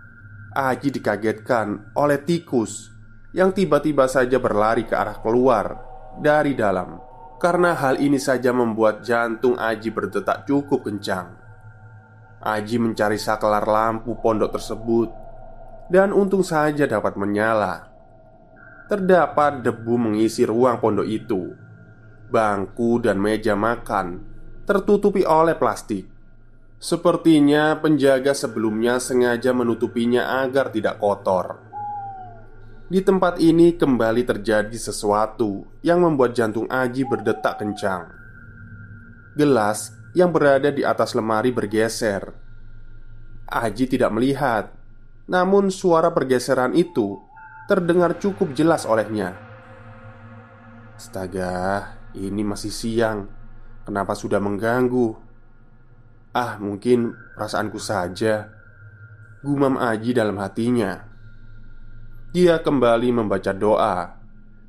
Aji 0.55 0.87
dikagetkan 0.87 1.91
oleh 1.99 2.21
tikus 2.23 2.87
yang 3.35 3.51
tiba-tiba 3.51 4.07
saja 4.07 4.39
berlari 4.39 4.87
ke 4.87 4.95
arah 4.95 5.19
keluar 5.19 5.83
dari 6.21 6.55
dalam. 6.55 7.01
Karena 7.35 7.75
hal 7.75 7.99
ini 7.99 8.15
saja 8.15 8.55
membuat 8.55 9.03
jantung 9.03 9.59
Aji 9.59 9.91
berdetak 9.91 10.47
cukup 10.47 10.87
kencang. 10.87 11.35
Aji 12.39 12.77
mencari 12.79 13.19
saklar 13.19 13.67
lampu 13.67 14.15
pondok 14.21 14.55
tersebut 14.55 15.09
dan 15.91 16.15
untung 16.15 16.45
saja 16.45 16.87
dapat 16.87 17.17
menyala. 17.19 17.89
Terdapat 18.85 19.65
debu 19.65 19.97
mengisi 19.97 20.45
ruang 20.45 20.77
pondok 20.77 21.09
itu. 21.09 21.64
Bangku 22.29 22.97
dan 23.01 23.21
meja 23.21 23.53
makan 23.53 24.35
tertutupi 24.65 25.21
oleh 25.21 25.53
plastik. 25.53 26.09
Sepertinya 26.81 27.77
penjaga 27.79 28.33
sebelumnya 28.33 28.97
sengaja 28.99 29.53
menutupinya 29.53 30.43
agar 30.43 30.73
tidak 30.73 30.99
kotor. 30.99 31.61
Di 32.85 33.01
tempat 33.01 33.41
ini 33.41 33.73
kembali 33.73 34.21
terjadi 34.21 34.77
sesuatu 34.77 35.65
yang 35.81 36.05
membuat 36.05 36.37
jantung 36.37 36.69
Aji 36.69 37.01
berdetak 37.05 37.57
kencang. 37.57 38.13
Gelas 39.33 39.93
yang 40.13 40.29
berada 40.29 40.69
di 40.69 40.85
atas 40.85 41.17
lemari 41.17 41.49
bergeser. 41.49 42.45
Aji 43.45 43.85
tidak 43.85 44.09
melihat 44.09 44.73
Namun 45.29 45.69
suara 45.69 46.09
pergeseran 46.09 46.73
itu 46.73 47.21
Terdengar 47.69 48.17
cukup 48.17 48.57
jelas 48.57 48.89
olehnya 48.89 49.37
Astaga, 50.97 51.93
ini 52.15 52.47
masih 52.47 52.71
siang. 52.71 53.27
Kenapa 53.83 54.15
sudah 54.15 54.39
mengganggu? 54.39 55.13
Ah, 56.31 56.57
mungkin 56.57 57.13
perasaanku 57.35 57.79
saja. 57.79 58.49
Gumam 59.45 59.77
Aji 59.77 60.15
dalam 60.15 60.39
hatinya. 60.41 61.05
Dia 62.35 62.59
kembali 62.59 63.15
membaca 63.15 63.55
doa 63.55 64.19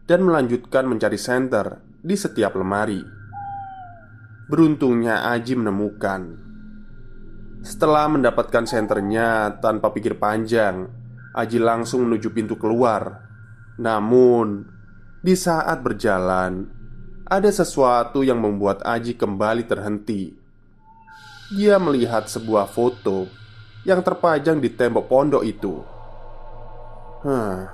Dan 0.07 0.23
melanjutkan 0.23 0.87
mencari 0.87 1.19
senter 1.19 1.83
di 1.99 2.15
setiap 2.15 2.55
lemari. 2.55 3.03
Beruntungnya 4.47 5.26
Aji 5.35 5.59
menemukan. 5.59 6.47
Setelah 7.67 8.07
mendapatkan 8.07 8.62
senternya 8.62 9.59
tanpa 9.59 9.91
pikir 9.91 10.15
panjang, 10.23 10.87
Aji 11.35 11.59
langsung 11.59 12.07
menuju 12.07 12.31
pintu 12.31 12.55
keluar. 12.55 13.26
Namun, 13.83 14.62
di 15.19 15.35
saat 15.35 15.83
berjalan, 15.83 16.75
ada 17.26 17.50
sesuatu 17.50 18.23
yang 18.23 18.38
membuat 18.38 18.87
Aji 18.87 19.18
kembali 19.18 19.66
terhenti. 19.66 20.30
Dia 21.50 21.78
melihat 21.83 22.30
sebuah 22.30 22.71
foto 22.71 23.26
yang 23.83 24.02
terpajang 24.02 24.62
di 24.62 24.71
tembok 24.71 25.11
pondok 25.11 25.42
itu. 25.42 25.83
Hah, 27.26 27.71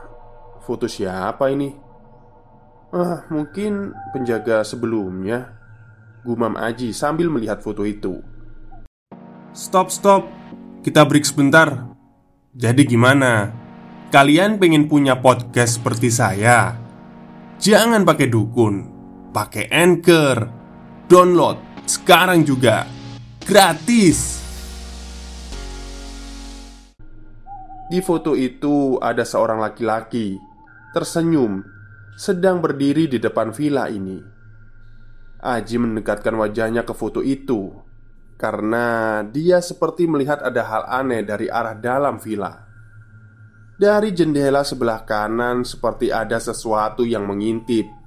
foto 0.65 0.89
siapa 0.89 1.53
ini? 1.53 1.69
Ah, 2.93 3.25
mungkin 3.29 3.93
penjaga 4.13 4.65
sebelumnya. 4.65 5.57
Gumam 6.25 6.57
Aji 6.57 6.93
sambil 6.97 7.29
melihat 7.29 7.61
foto 7.61 7.85
itu. 7.85 8.21
Stop, 9.53 9.93
stop. 9.93 10.29
Kita 10.81 11.05
break 11.05 11.29
sebentar. 11.29 11.93
Jadi 12.53 12.89
gimana? 12.89 13.53
Kalian 14.13 14.61
pengen 14.61 14.89
punya 14.93 15.21
podcast 15.21 15.81
seperti 15.81 16.13
saya? 16.13 16.77
Jangan 17.57 18.05
pakai 18.05 18.29
dukun, 18.29 18.92
pakai 19.33 19.73
Anchor. 19.73 20.39
Download 21.09 21.57
sekarang 21.89 22.45
juga. 22.45 22.85
Gratis. 23.43 24.39
Di 27.89 28.01
foto 28.01 28.37
itu 28.37 28.97
ada 29.01 29.25
seorang 29.25 29.61
laki-laki 29.61 30.37
tersenyum 30.93 31.61
sedang 32.17 32.61
berdiri 32.61 33.09
di 33.09 33.19
depan 33.21 33.53
villa 33.53 33.89
ini. 33.89 34.21
Aji 35.43 35.77
mendekatkan 35.77 36.37
wajahnya 36.39 36.87
ke 36.87 36.95
foto 36.95 37.21
itu 37.25 37.73
karena 38.39 39.21
dia 39.27 39.61
seperti 39.61 40.09
melihat 40.09 40.41
ada 40.41 40.63
hal 40.65 40.85
aneh 40.89 41.21
dari 41.27 41.53
arah 41.53 41.77
dalam 41.77 42.17
villa. 42.17 42.69
Dari 43.77 44.15
jendela 44.15 44.63
sebelah 44.63 45.03
kanan, 45.03 45.67
seperti 45.67 46.15
ada 46.15 46.39
sesuatu 46.39 47.03
yang 47.03 47.27
mengintip 47.27 48.02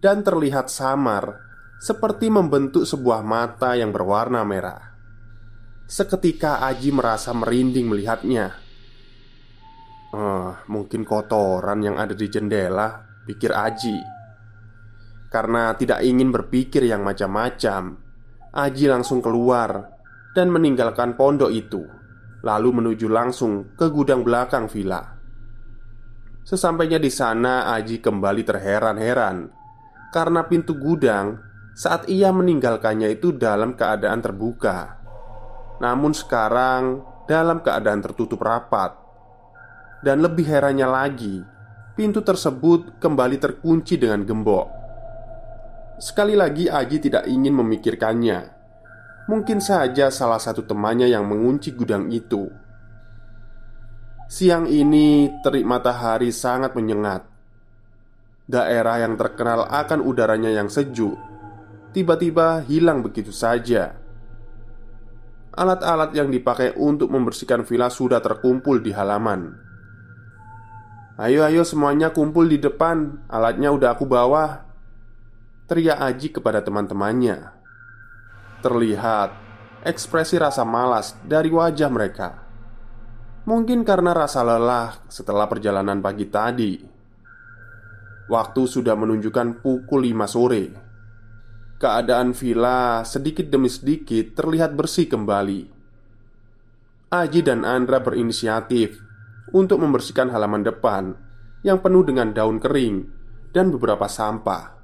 dan 0.00 0.24
terlihat 0.24 0.72
samar, 0.72 1.44
seperti 1.76 2.32
membentuk 2.32 2.88
sebuah 2.88 3.20
mata 3.20 3.76
yang 3.76 3.92
berwarna 3.92 4.40
merah. 4.48 4.96
Seketika 5.84 6.64
Aji 6.64 6.88
merasa 6.92 7.36
merinding 7.36 7.88
melihatnya. 7.88 8.56
Oh, 10.16 10.56
mungkin 10.72 11.04
kotoran 11.04 11.84
yang 11.84 12.00
ada 12.00 12.16
di 12.16 12.26
jendela, 12.32 13.04
pikir 13.28 13.52
Aji. 13.52 13.98
Karena 15.30 15.76
tidak 15.76 16.02
ingin 16.02 16.32
berpikir 16.32 16.82
yang 16.88 17.04
macam-macam, 17.04 18.00
Aji 18.50 18.84
langsung 18.90 19.22
keluar 19.22 20.00
dan 20.34 20.50
meninggalkan 20.50 21.14
pondok 21.14 21.52
itu, 21.52 21.84
lalu 22.42 22.82
menuju 22.82 23.06
langsung 23.06 23.76
ke 23.76 23.86
gudang 23.92 24.26
belakang 24.26 24.66
villa. 24.66 25.06
Sesampainya 26.42 26.98
di 26.98 27.12
sana, 27.12 27.70
Aji 27.70 28.02
kembali 28.02 28.42
terheran-heran 28.42 29.59
karena 30.10 30.46
pintu 30.46 30.74
gudang 30.74 31.38
saat 31.74 32.10
ia 32.10 32.34
meninggalkannya 32.34 33.14
itu 33.14 33.32
dalam 33.32 33.78
keadaan 33.78 34.20
terbuka, 34.20 35.00
namun 35.78 36.12
sekarang 36.12 37.02
dalam 37.30 37.62
keadaan 37.62 38.02
tertutup 38.02 38.42
rapat. 38.42 38.98
Dan 40.00 40.24
lebih 40.24 40.48
herannya 40.48 40.88
lagi, 40.88 41.44
pintu 41.92 42.24
tersebut 42.24 42.98
kembali 42.98 43.36
terkunci 43.36 44.00
dengan 44.00 44.24
gembok. 44.24 44.80
Sekali 46.00 46.32
lagi 46.32 46.64
Aji 46.64 46.96
tidak 46.96 47.28
ingin 47.28 47.52
memikirkannya 47.60 48.56
Mungkin 49.28 49.60
saja 49.60 50.08
salah 50.08 50.40
satu 50.40 50.64
temannya 50.64 51.12
yang 51.12 51.28
mengunci 51.28 51.76
gudang 51.76 52.08
itu 52.08 52.48
Siang 54.24 54.64
ini 54.64 55.28
terik 55.44 55.68
matahari 55.68 56.32
sangat 56.32 56.72
menyengat 56.72 57.29
Daerah 58.50 59.06
yang 59.06 59.14
terkenal 59.14 59.70
akan 59.70 60.02
udaranya 60.02 60.50
yang 60.50 60.66
sejuk 60.66 61.30
Tiba-tiba 61.90 62.62
hilang 62.70 63.02
begitu 63.02 63.34
saja. 63.34 63.98
Alat-alat 65.50 66.14
yang 66.14 66.30
dipakai 66.30 66.78
untuk 66.78 67.10
membersihkan 67.10 67.66
villa 67.66 67.90
sudah 67.90 68.22
terkumpul 68.22 68.78
di 68.78 68.94
halaman. 68.94 69.58
Ayo 71.18 71.42
ayo 71.42 71.66
semuanya 71.66 72.14
kumpul 72.14 72.46
di 72.46 72.62
depan. 72.62 73.26
Alatnya 73.26 73.74
udah 73.74 73.98
aku 73.98 74.06
bawa 74.06 74.70
Teriak 75.66 75.98
Aji 75.98 76.30
kepada 76.30 76.62
teman-temannya. 76.62 77.58
Terlihat 78.62 79.34
ekspresi 79.82 80.38
rasa 80.38 80.62
malas 80.62 81.18
dari 81.26 81.50
wajah 81.50 81.90
mereka. 81.90 82.38
Mungkin 83.50 83.82
karena 83.82 84.14
rasa 84.14 84.46
lelah 84.46 84.94
setelah 85.10 85.50
perjalanan 85.50 85.98
pagi 85.98 86.30
tadi 86.30 86.89
Waktu 88.30 88.62
sudah 88.70 88.94
menunjukkan 88.94 89.58
pukul 89.58 90.06
5 90.06 90.30
sore. 90.30 90.64
Keadaan 91.82 92.30
villa 92.30 93.02
sedikit 93.02 93.50
demi 93.50 93.66
sedikit 93.66 94.38
terlihat 94.38 94.78
bersih 94.78 95.10
kembali. 95.10 95.66
Aji 97.10 97.40
dan 97.42 97.66
Andra 97.66 97.98
berinisiatif 97.98 99.02
Untuk 99.50 99.82
membersihkan 99.82 100.30
halaman 100.30 100.62
depan 100.62 101.18
Yang 101.66 101.82
penuh 101.82 102.06
dengan 102.06 102.30
daun 102.30 102.62
kering 102.62 103.02
Dan 103.50 103.74
beberapa 103.74 104.06
sampah. 104.06 104.78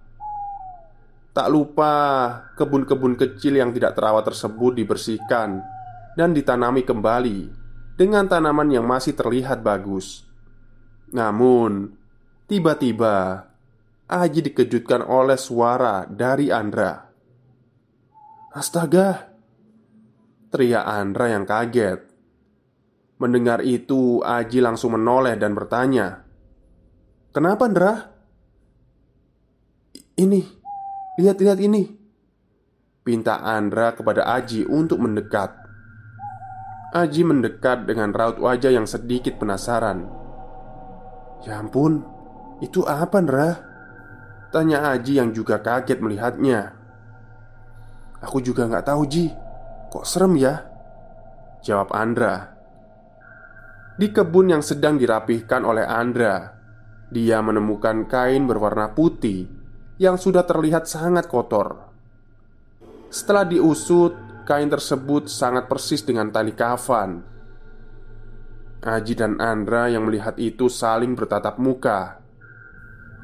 Tak 1.31 1.47
lupa 1.47 1.93
kebun-kebun 2.59 3.15
kecil 3.15 3.63
yang 3.63 3.71
tidak 3.71 3.95
terawat 3.95 4.27
tersebut 4.27 4.75
dibersihkan 4.75 5.63
dan 6.17 6.33
ditanami 6.33 6.81
kembali 6.81 7.39
dengan 7.93 8.25
tanaman 8.25 8.73
yang 8.73 8.89
masih 8.89 9.13
terlihat 9.13 9.61
bagus. 9.61 10.25
Namun, 11.13 11.93
tiba-tiba 12.47 13.47
Aji 14.07 14.39
dikejutkan 14.39 15.03
oleh 15.03 15.35
suara 15.35 16.07
dari 16.07 16.47
Andra. 16.55 17.11
"Astaga!" 18.55 19.35
teriak 20.55 20.87
Andra 20.87 21.27
yang 21.27 21.43
kaget. 21.43 22.07
Mendengar 23.19 23.67
itu, 23.67 24.23
Aji 24.23 24.63
langsung 24.63 24.95
menoleh 24.95 25.35
dan 25.35 25.59
bertanya, 25.59 26.23
"Kenapa, 27.35 27.67
Andra?" 27.67 28.15
"Ini, 30.15 30.57
Lihat-lihat 31.17 31.59
ini 31.65 31.97
Pinta 33.01 33.41
Andra 33.41 33.97
kepada 33.97 34.29
Aji 34.37 34.69
untuk 34.69 35.01
mendekat 35.01 35.49
Aji 36.93 37.25
mendekat 37.25 37.89
dengan 37.89 38.13
raut 38.13 38.37
wajah 38.37 38.69
yang 38.69 38.85
sedikit 38.85 39.41
penasaran 39.41 40.05
Ya 41.49 41.57
ampun, 41.57 42.05
itu 42.65 42.85
apa 42.89 43.21
Andra? 43.21 43.49
Tanya 44.49 44.95
Aji 44.95 45.21
yang 45.21 45.35
juga 45.35 45.61
kaget 45.61 45.99
melihatnya 46.01 46.73
Aku 48.25 48.41
juga 48.41 48.65
nggak 48.65 48.87
tahu 48.89 49.03
Ji 49.05 49.29
Kok 49.93 50.07
serem 50.07 50.39
ya? 50.41 50.65
Jawab 51.61 51.93
Andra 51.93 52.57
Di 53.99 54.09
kebun 54.09 54.57
yang 54.57 54.63
sedang 54.65 54.97
dirapihkan 54.97 55.67
oleh 55.67 55.85
Andra 55.85 56.57
Dia 57.13 57.45
menemukan 57.45 58.09
kain 58.09 58.49
berwarna 58.49 58.97
putih 58.97 59.57
yang 59.97 60.21
sudah 60.21 60.45
terlihat 60.45 60.85
sangat 60.85 61.25
kotor. 61.25 61.89
Setelah 63.09 63.49
diusut, 63.49 64.13
kain 64.45 64.69
tersebut 64.69 65.29
sangat 65.33 65.67
persis 65.73 66.05
dengan 66.05 66.29
tali 66.29 66.53
kafan. 66.53 67.25
Aji 68.85 69.15
dan 69.19 69.41
Andra 69.41 69.89
yang 69.89 70.07
melihat 70.07 70.37
itu 70.37 70.69
saling 70.69 71.17
bertatap 71.17 71.57
muka. 71.57 72.23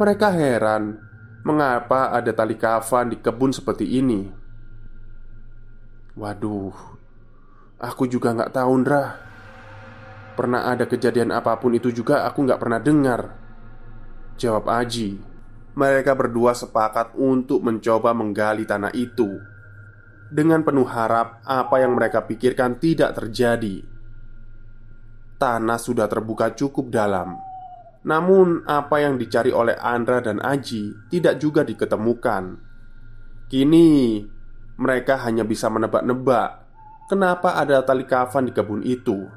Mereka 0.00 0.28
heran 0.32 0.96
mengapa 1.42 2.14
ada 2.14 2.32
tali 2.32 2.54
kafan 2.56 3.12
di 3.12 3.20
kebun 3.20 3.52
seperti 3.52 3.98
ini. 3.98 4.30
Waduh, 6.16 6.76
aku 7.80 8.04
juga 8.08 8.36
nggak 8.36 8.52
tahu, 8.52 8.70
Andra. 8.72 9.04
Pernah 10.32 10.64
ada 10.68 10.88
kejadian 10.88 11.28
apa 11.28 11.60
pun 11.60 11.76
itu 11.76 11.92
juga 11.92 12.24
aku 12.24 12.44
nggak 12.48 12.60
pernah 12.60 12.80
dengar. 12.80 13.36
Jawab 14.40 14.64
Aji 14.68 15.20
mereka 15.72 16.12
berdua 16.12 16.52
sepakat 16.52 17.16
untuk 17.16 17.64
mencoba 17.64 18.12
menggali 18.12 18.68
tanah 18.68 18.92
itu 18.92 19.40
dengan 20.32 20.64
penuh 20.64 20.88
harap 20.88 21.44
apa 21.44 21.80
yang 21.80 21.92
mereka 21.92 22.24
pikirkan 22.24 22.80
tidak 22.80 23.16
terjadi. 23.16 23.84
tanah 25.36 25.74
sudah 25.74 26.06
terbuka 26.06 26.54
cukup 26.54 26.86
dalam. 26.86 27.34
Namun, 28.02 28.66
apa 28.66 28.98
yang 28.98 29.14
dicari 29.14 29.54
oleh 29.54 29.78
Andra 29.78 30.18
dan 30.18 30.42
Aji 30.42 31.06
tidak 31.06 31.38
juga 31.38 31.62
diketemukan. 31.62 32.58
Kini, 33.46 34.18
mereka 34.74 35.22
hanya 35.22 35.46
bisa 35.46 35.70
menebak-nebak 35.70 36.66
kenapa 37.06 37.54
ada 37.60 37.84
tali 37.86 38.02
kafan 38.02 38.50
di 38.50 38.52
kebun 38.56 38.82
itu. 38.82 39.28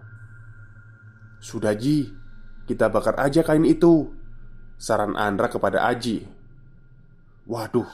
"Sudah, 1.38 1.78
Ji, 1.78 2.10
kita 2.66 2.90
bakar 2.90 3.22
aja 3.22 3.46
kain 3.46 3.68
itu," 3.68 4.10
saran 4.82 5.14
Andra 5.14 5.46
kepada 5.46 5.86
Aji. 5.86 6.26
"Waduh, 7.46 7.86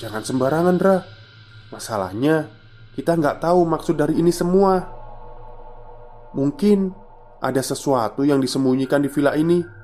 jangan 0.00 0.24
sembarangan, 0.24 0.76
Dra. 0.80 0.96
Masalahnya, 1.68 2.48
kita 2.96 3.12
nggak 3.12 3.44
tahu 3.44 3.60
maksud 3.68 4.00
dari 4.00 4.16
ini 4.16 4.32
semua. 4.32 4.80
Mungkin 6.32 6.88
ada 7.44 7.60
sesuatu 7.60 8.24
yang 8.24 8.40
disembunyikan 8.40 9.04
di 9.04 9.12
villa 9.12 9.36
ini." 9.36 9.77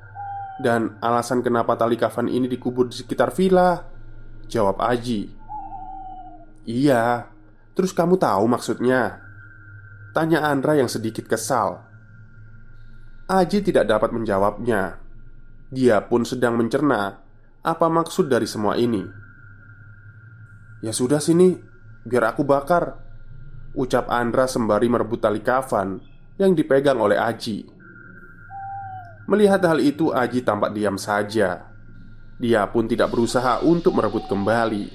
Dan 0.55 0.95
alasan 1.03 1.43
kenapa 1.43 1.75
tali 1.75 1.99
kafan 1.99 2.31
ini 2.31 2.47
dikubur 2.47 2.87
di 2.87 2.95
sekitar 2.95 3.35
villa? 3.35 3.83
Jawab 4.47 4.79
Aji. 4.79 5.27
Iya 6.65 7.35
Terus 7.75 7.91
kamu 7.91 8.15
tahu 8.15 8.47
maksudnya? 8.47 9.19
Tanya 10.15 10.47
Andra 10.47 10.79
yang 10.79 10.87
sedikit 10.87 11.27
kesal. 11.27 11.83
Aji 13.27 13.59
tidak 13.59 13.91
dapat 13.91 14.15
menjawabnya. 14.15 15.03
Dia 15.75 15.99
pun 16.07 16.23
sedang 16.23 16.55
mencerna 16.55 17.19
Apa 17.59 17.91
maksud 17.91 18.31
dari 18.31 18.47
semua 18.47 18.79
ini. 18.79 19.03
Ya 20.79 20.95
sudah 20.95 21.19
sini 21.19 21.59
Biar 22.07 22.31
aku 22.31 22.47
bakar. 22.47 23.03
Ucap 23.75 24.07
Andra 24.07 24.47
sembari 24.47 24.87
merebut 24.87 25.19
tali 25.19 25.43
kafan 25.43 25.99
Yang 26.39 26.63
dipegang 26.63 26.95
oleh 26.95 27.19
Aji 27.19 27.74
Melihat 29.25 29.61
hal 29.65 29.81
itu, 29.81 30.13
Aji 30.13 30.45
tampak 30.45 30.73
diam 30.73 31.01
saja. 31.01 31.73
Dia 32.37 32.67
pun 32.69 32.85
tidak 32.85 33.09
berusaha 33.09 33.63
untuk 33.65 33.97
merebut 33.97 34.29
kembali. 34.29 34.85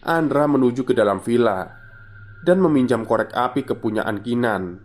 Andra 0.00 0.48
menuju 0.48 0.82
ke 0.88 0.96
dalam 0.96 1.20
villa 1.20 1.76
dan 2.40 2.56
meminjam 2.58 3.04
korek 3.04 3.36
api 3.36 3.68
kepunyaan 3.68 4.24
Kinan. 4.24 4.80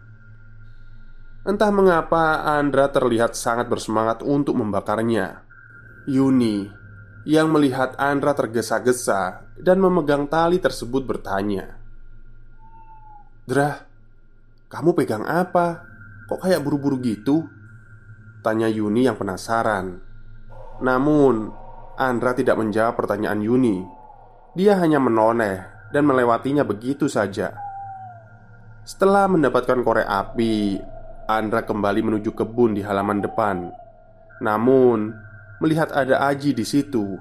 Entah 1.46 1.72
mengapa 1.72 2.44
Andra 2.44 2.92
terlihat 2.92 3.38
sangat 3.38 3.72
bersemangat 3.72 4.26
untuk 4.26 4.60
membakarnya. 4.60 5.46
Yuni 6.06 6.68
yang 7.26 7.50
melihat 7.50 7.98
Andra 7.98 8.38
tergesa-gesa 8.38 9.50
dan 9.58 9.82
memegang 9.82 10.30
tali 10.30 10.62
tersebut 10.62 11.02
bertanya, 11.08 11.80
"Drah, 13.50 13.82
kamu 14.70 14.94
pegang 14.94 15.26
apa? 15.26 15.82
Kok 16.30 16.44
kayak 16.44 16.62
buru-buru 16.62 17.02
gitu?" 17.02 17.46
Tanya 18.46 18.70
Yuni 18.70 19.10
yang 19.10 19.18
penasaran. 19.18 19.98
Namun 20.86 21.50
Andra 21.98 22.38
tidak 22.38 22.62
menjawab 22.62 22.94
pertanyaan 22.94 23.42
Yuni. 23.42 23.82
Dia 24.54 24.78
hanya 24.78 25.02
menoleh 25.02 25.66
dan 25.90 26.06
melewatinya 26.06 26.62
begitu 26.62 27.10
saja. 27.10 27.58
Setelah 28.86 29.26
mendapatkan 29.26 29.82
korek 29.82 30.06
api 30.06 30.78
Andra 31.26 31.66
kembali 31.66 32.06
menuju 32.06 32.38
kebun 32.38 32.78
di 32.78 32.86
halaman 32.86 33.26
depan. 33.26 33.74
Namun 34.46 35.10
Melihat 35.58 35.90
ada 35.96 36.30
Aji 36.30 36.54
di 36.54 36.62
situ 36.62 37.18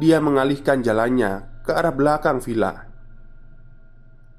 Dia 0.00 0.18
mengalihkan 0.18 0.82
jalannya 0.82 1.62
ke 1.62 1.70
arah 1.70 1.94
belakang 1.94 2.42
villa. 2.42 2.88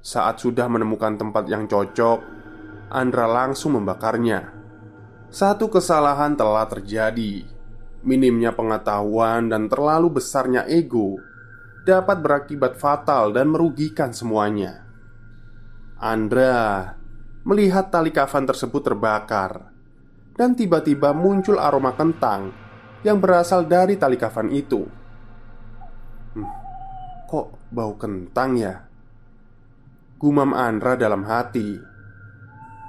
Saat 0.02 0.42
sudah 0.44 0.68
menemukan 0.68 1.16
tempat 1.16 1.48
yang 1.48 1.64
cocok 1.64 2.20
Andra 2.92 3.24
langsung 3.24 3.80
membakarnya 3.80 4.61
satu 5.32 5.72
kesalahan 5.72 6.36
telah 6.36 6.68
terjadi. 6.68 7.48
Minimnya 8.04 8.52
pengetahuan 8.52 9.48
dan 9.48 9.72
terlalu 9.72 10.20
besarnya 10.20 10.68
ego 10.68 11.16
dapat 11.88 12.20
berakibat 12.20 12.76
fatal 12.76 13.32
dan 13.32 13.48
merugikan 13.48 14.12
semuanya. 14.12 14.84
Andra 15.96 16.92
melihat 17.48 17.88
tali 17.88 18.12
kafan 18.12 18.44
tersebut 18.44 18.82
terbakar, 18.84 19.72
dan 20.36 20.52
tiba-tiba 20.52 21.14
muncul 21.14 21.58
aroma 21.58 21.94
kentang 21.96 22.52
yang 23.02 23.18
berasal 23.18 23.66
dari 23.66 23.98
tali 23.98 24.18
kafan 24.18 24.50
itu. 24.50 24.82
Hmm, 26.34 26.50
kok 27.26 27.70
bau 27.70 27.94
kentang 27.98 28.58
ya? 28.58 28.74
Gumam 30.18 30.54
Andra 30.54 30.94
dalam 30.94 31.26
hati. 31.26 31.78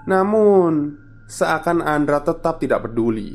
Namun, 0.06 1.03
Seakan 1.34 1.82
Andra 1.82 2.22
tetap 2.22 2.62
tidak 2.62 2.86
peduli. 2.86 3.34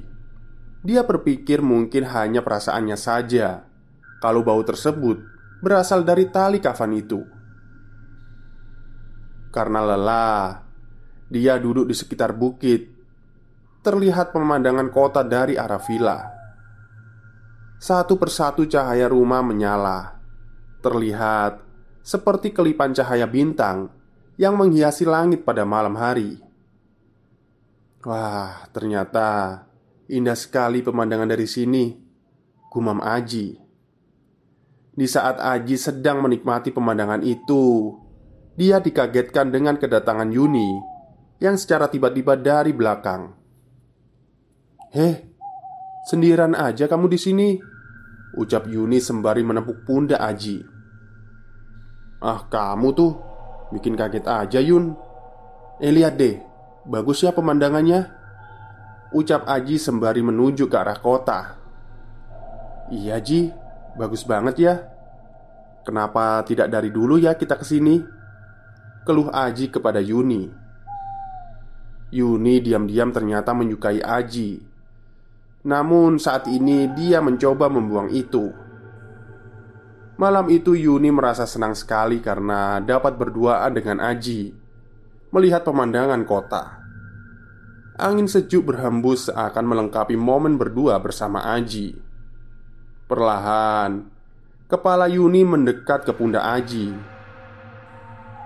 Dia 0.87 1.03
berpikir 1.03 1.59
mungkin 1.59 2.07
hanya 2.07 2.47
perasaannya 2.47 2.95
saja. 2.95 3.67
Kalau 4.23 4.47
bau 4.47 4.63
tersebut 4.63 5.19
berasal 5.59 6.07
dari 6.07 6.31
tali 6.31 6.63
kafan 6.63 6.95
itu. 6.95 7.27
Karena 9.51 9.83
lelah 9.83 10.63
Dia 11.27 11.59
duduk 11.59 11.91
di 11.91 11.95
sekitar 11.99 12.39
bukit. 12.39 12.87
Terlihat 13.83 14.31
pemandangan 14.31 14.95
kota 14.95 15.27
dari 15.27 15.59
arah 15.59 15.83
villa. 15.83 16.19
Satu 17.83 18.15
persatu 18.15 18.63
cahaya 18.71 19.11
rumah 19.11 19.43
menyala. 19.43 20.23
Terlihat 20.87 21.67
seperti 22.07 22.55
kelipan 22.55 22.95
cahaya 22.95 23.27
bintang 23.27 23.91
yang 24.39 24.55
menghiasi 24.55 25.03
langit 25.03 25.43
pada 25.43 25.67
malam 25.67 25.99
hari. 25.99 26.48
Wah, 28.07 28.63
ternyata 28.71 29.67
indah 30.07 30.39
sekali 30.39 30.87
pemandangan 30.87 31.35
dari 31.35 31.51
sini. 31.51 31.99
Gumam 32.71 33.03
Aji. 33.03 33.59
Di 34.95 35.07
saat 35.07 35.43
Aji 35.43 35.75
sedang 35.75 36.23
menikmati 36.23 36.71
pemandangan 36.71 37.27
itu, 37.27 37.95
dia 38.55 38.79
dikagetkan 38.79 39.51
dengan 39.51 39.79
kedatangan 39.79 40.31
Yuni 40.31 40.79
yang 41.43 41.59
secara 41.59 41.91
tiba-tiba 41.91 42.39
dari 42.39 42.71
belakang. 42.71 43.35
"Heh, 44.95 45.17
sendirian 46.07 46.55
aja 46.55 46.87
kamu 46.87 47.07
di 47.11 47.19
sini?" 47.19 47.49
ucap 48.39 48.71
Yuni 48.71 49.03
sembari 49.03 49.43
menepuk 49.43 49.83
pundak 49.83 50.23
Aji. 50.23 50.63
"Ah, 52.23 52.47
kamu 52.47 52.89
tuh 52.95 53.13
bikin 53.75 53.99
kaget 53.99 54.23
aja, 54.27 54.63
Yun. 54.63 54.95
Eh, 55.79 55.95
lihat 55.95 56.19
deh, 56.19 56.48
Bagus 56.89 57.21
ya 57.21 57.37
pemandangannya. 57.37 58.09
Ucap 59.13 59.45
Aji 59.45 59.77
sembari 59.77 60.25
menuju 60.25 60.73
ke 60.73 60.77
arah 60.81 60.97
kota. 60.97 61.61
Iya 62.89 63.21
Ji, 63.21 63.53
bagus 64.01 64.25
banget 64.25 64.57
ya. 64.57 64.75
Kenapa 65.85 66.41
tidak 66.49 66.73
dari 66.73 66.89
dulu 66.89 67.21
ya 67.21 67.37
kita 67.37 67.61
ke 67.61 67.65
sini? 67.69 68.01
Keluh 69.05 69.29
Aji 69.29 69.69
kepada 69.69 70.01
Yuni. 70.01 70.49
Yuni 72.09 72.57
diam-diam 72.65 73.13
ternyata 73.13 73.53
menyukai 73.53 74.01
Aji. 74.01 74.57
Namun 75.69 76.17
saat 76.17 76.49
ini 76.49 76.89
dia 76.97 77.21
mencoba 77.21 77.69
membuang 77.69 78.09
itu. 78.17 78.49
Malam 80.17 80.49
itu 80.49 80.73
Yuni 80.73 81.13
merasa 81.13 81.45
senang 81.45 81.77
sekali 81.77 82.25
karena 82.25 82.81
dapat 82.81 83.21
berduaan 83.21 83.77
dengan 83.77 84.01
Aji. 84.01 84.57
Melihat 85.37 85.69
pemandangan 85.69 86.25
kota 86.25 86.78
Angin 87.99 88.31
sejuk 88.31 88.71
berhembus 88.71 89.27
seakan 89.27 89.67
melengkapi 89.67 90.15
momen 90.15 90.55
berdua 90.55 91.03
bersama 91.03 91.43
Aji. 91.59 91.99
Perlahan, 93.11 94.07
kepala 94.71 95.11
Yuni 95.11 95.43
mendekat 95.43 96.07
ke 96.07 96.15
pundak 96.15 96.47
Aji. 96.47 96.95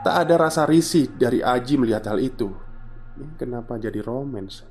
Tak 0.01 0.25
ada 0.25 0.49
rasa 0.49 0.65
risih 0.65 1.13
dari 1.21 1.45
Aji 1.45 1.77
melihat 1.77 2.09
hal 2.09 2.25
itu. 2.25 2.49
Ini 3.21 3.37
kenapa 3.37 3.77
jadi 3.77 4.01
romans? 4.01 4.65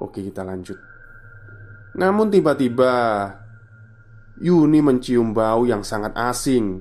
Oke, 0.00 0.24
kita 0.24 0.40
lanjut. 0.40 0.80
Namun 2.00 2.32
tiba-tiba 2.32 3.28
Yuni 4.40 4.80
mencium 4.80 5.36
bau 5.36 5.68
yang 5.68 5.84
sangat 5.84 6.16
asing. 6.16 6.80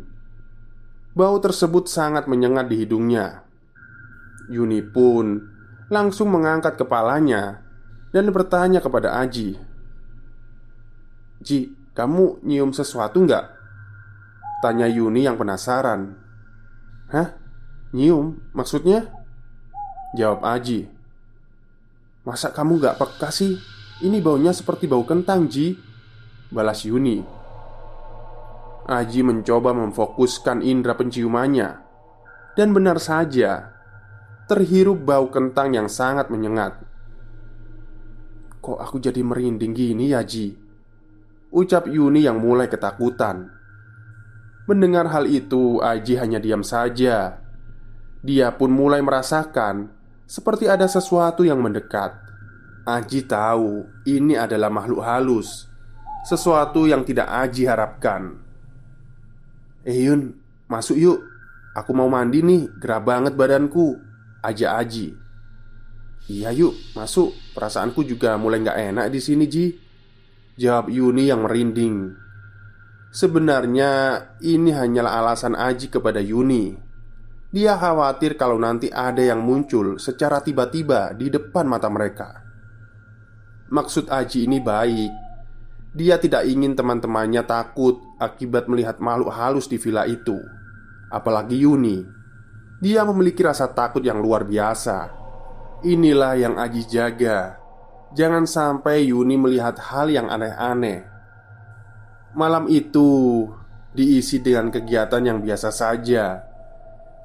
Bau 1.12 1.44
tersebut 1.44 1.92
sangat 1.92 2.32
menyengat 2.32 2.72
di 2.72 2.88
hidungnya. 2.88 3.44
Yuni 4.48 4.80
pun 4.80 5.53
langsung 5.94 6.34
mengangkat 6.34 6.74
kepalanya 6.74 7.62
dan 8.10 8.26
bertanya 8.34 8.82
kepada 8.82 9.14
Aji, 9.22 9.54
"Ji, 11.38 11.70
kamu 11.94 12.42
nyium 12.42 12.74
sesuatu 12.74 13.22
nggak?" 13.22 13.46
Tanya 14.66 14.90
Yuni 14.90 15.22
yang 15.22 15.38
penasaran. 15.38 16.18
"Hah? 17.14 17.38
Nyium? 17.94 18.42
Maksudnya?" 18.58 19.06
Jawab 20.18 20.42
Aji. 20.42 20.90
"Masa 22.26 22.50
kamu 22.50 22.82
nggak 22.82 22.98
peka 22.98 23.30
sih? 23.30 23.62
Ini 24.02 24.18
baunya 24.18 24.50
seperti 24.50 24.90
bau 24.90 25.06
kentang, 25.06 25.46
Ji." 25.46 25.78
Balas 26.50 26.86
Yuni. 26.86 27.44
Aji 28.84 29.24
mencoba 29.24 29.72
memfokuskan 29.72 30.60
indera 30.60 31.00
penciumannya 31.00 31.80
Dan 32.54 32.76
benar 32.76 33.00
saja 33.00 33.73
terhirup 34.54 35.02
bau 35.02 35.34
kentang 35.34 35.74
yang 35.74 35.90
sangat 35.90 36.30
menyengat. 36.30 36.78
Kok 38.62 38.78
aku 38.78 39.02
jadi 39.02 39.26
merinding 39.26 39.74
gini 39.74 40.14
ya 40.14 40.22
Ji? 40.22 40.54
Ucap 41.50 41.90
Yuni 41.90 42.22
yang 42.22 42.38
mulai 42.38 42.70
ketakutan. 42.70 43.50
Mendengar 44.70 45.10
hal 45.10 45.26
itu, 45.26 45.82
Aji 45.82 46.22
hanya 46.22 46.38
diam 46.38 46.62
saja. 46.62 47.42
Dia 48.24 48.56
pun 48.56 48.72
mulai 48.72 49.04
merasakan 49.04 49.92
Seperti 50.24 50.72
ada 50.72 50.88
sesuatu 50.88 51.44
yang 51.44 51.60
mendekat. 51.60 52.16
Aji 52.88 53.28
tahu 53.28 53.84
ini 54.08 54.40
adalah 54.40 54.72
makhluk 54.72 55.04
halus 55.04 55.68
Sesuatu 56.24 56.88
yang 56.88 57.04
tidak 57.04 57.28
Aji 57.28 57.68
harapkan. 57.68 58.38
Eh 59.84 60.08
Yun, 60.08 60.38
masuk 60.72 60.96
yuk. 60.96 61.20
Aku 61.76 61.92
mau 61.92 62.08
mandi 62.08 62.40
nih, 62.40 62.70
gerah 62.80 63.02
banget 63.04 63.36
badanku 63.36 64.13
Aja 64.44 64.76
Aji 64.78 65.24
Iya 66.32 66.56
yuk, 66.56 66.96
masuk. 66.96 67.36
Perasaanku 67.52 68.08
juga 68.08 68.40
mulai 68.40 68.64
nggak 68.64 68.80
enak 68.96 69.08
di 69.12 69.20
sini, 69.20 69.44
Ji. 69.44 69.76
Jawab 70.56 70.88
Yuni 70.88 71.28
yang 71.28 71.44
merinding. 71.44 72.16
Sebenarnya 73.12 74.24
ini 74.40 74.72
hanyalah 74.72 75.20
alasan 75.20 75.52
Aji 75.52 75.92
kepada 75.92 76.24
Yuni. 76.24 76.80
Dia 77.54 77.76
khawatir 77.78 78.40
kalau 78.40 78.58
nanti 78.58 78.90
ada 78.90 79.22
yang 79.22 79.44
muncul 79.44 80.00
secara 80.00 80.42
tiba-tiba 80.42 81.14
di 81.14 81.28
depan 81.28 81.68
mata 81.68 81.92
mereka. 81.92 82.40
Maksud 83.70 84.08
Aji 84.08 84.48
ini 84.48 84.64
baik. 84.64 85.12
Dia 85.94 86.18
tidak 86.18 86.48
ingin 86.50 86.74
teman-temannya 86.74 87.46
takut 87.46 88.02
akibat 88.18 88.66
melihat 88.66 88.98
makhluk 88.98 89.30
halus 89.30 89.70
di 89.70 89.78
villa 89.78 90.08
itu. 90.08 90.40
Apalagi 91.12 91.62
Yuni. 91.68 92.23
Dia 92.84 93.08
memiliki 93.08 93.40
rasa 93.40 93.72
takut 93.72 94.04
yang 94.04 94.20
luar 94.20 94.44
biasa 94.44 95.24
Inilah 95.84 96.40
yang 96.40 96.56
Aji 96.56 96.88
jaga. 96.88 97.60
Jangan 98.16 98.48
sampai 98.48 99.12
Yuni 99.12 99.36
melihat 99.36 99.76
hal 99.92 100.08
yang 100.08 100.32
aneh-aneh. 100.32 101.04
Malam 102.40 102.72
itu 102.72 103.44
diisi 103.92 104.40
dengan 104.40 104.72
kegiatan 104.72 105.20
yang 105.20 105.44
biasa 105.44 105.76
saja. 105.76 106.40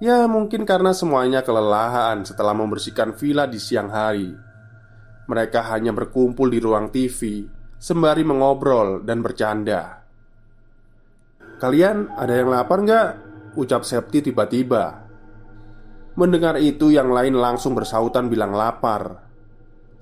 Ya, 0.02 0.26
mungkin 0.26 0.66
karena 0.66 0.90
semuanya 0.90 1.46
kelelahan 1.46 2.26
setelah 2.26 2.50
membersihkan 2.50 3.14
villa 3.14 3.46
di 3.46 3.62
siang 3.62 3.94
hari. 3.94 4.34
Mereka 5.30 5.70
hanya 5.70 5.94
berkumpul 5.94 6.50
di 6.50 6.58
ruang 6.58 6.90
TV 6.90 7.46
sembari 7.78 8.26
mengobrol 8.26 9.06
dan 9.06 9.22
bercanda. 9.22 10.02
"Kalian 11.62 12.10
ada 12.18 12.34
yang 12.34 12.50
lapar 12.50 12.82
nggak?" 12.82 13.10
ucap 13.54 13.86
Septi 13.86 14.18
tiba-tiba. 14.18 15.07
Mendengar 16.18 16.58
itu, 16.58 16.90
yang 16.90 17.14
lain 17.14 17.38
langsung 17.38 17.78
bersautan 17.78 18.26
bilang 18.26 18.50
lapar. 18.50 19.22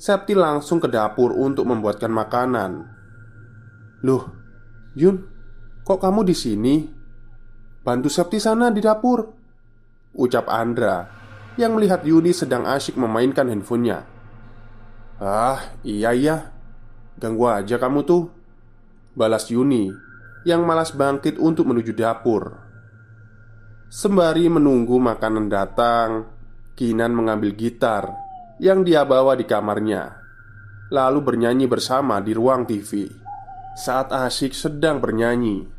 Septi 0.01 0.33
langsung 0.33 0.81
ke 0.81 0.89
dapur 0.89 1.37
untuk 1.37 1.69
membuatkan 1.69 2.09
makanan. 2.09 2.73
"Loh, 4.01 4.25
Yun, 4.97 5.29
kok 5.85 6.01
kamu 6.01 6.25
di 6.25 6.33
sini? 6.33 6.75
Bantu 7.85 8.09
Septi 8.09 8.41
sana 8.41 8.73
di 8.73 8.81
dapur." 8.81 9.29
Ucap 10.17 10.49
Andra 10.49 11.05
yang 11.61 11.77
melihat 11.77 12.01
Yuni 12.01 12.33
sedang 12.33 12.65
asyik 12.65 12.97
memainkan 12.97 13.53
handphonenya. 13.53 14.09
"Ah, 15.21 15.77
iya 15.85 16.17
iya. 16.17 16.37
Ganggu 17.21 17.45
aja 17.45 17.77
kamu 17.77 18.09
tuh." 18.09 18.33
Balas 19.13 19.53
Yuni 19.53 19.93
yang 20.49 20.65
malas 20.65 20.97
bangkit 20.97 21.37
untuk 21.37 21.69
menuju 21.69 21.93
dapur. 21.93 22.66
Sembari 23.87 24.51
menunggu 24.51 24.99
makanan 24.99 25.47
datang, 25.47 26.27
Kinan 26.75 27.15
mengambil 27.15 27.55
gitar 27.55 28.11
yang 28.59 28.83
dia 28.83 29.07
bawa 29.07 29.39
di 29.39 29.47
kamarnya, 29.47 30.11
lalu 30.91 31.23
bernyanyi 31.23 31.71
bersama 31.71 32.19
di 32.19 32.35
ruang 32.35 32.67
TV. 32.67 33.07
Saat 33.79 34.11
asyik 34.11 34.59
sedang 34.59 34.99
bernyanyi, 34.99 35.71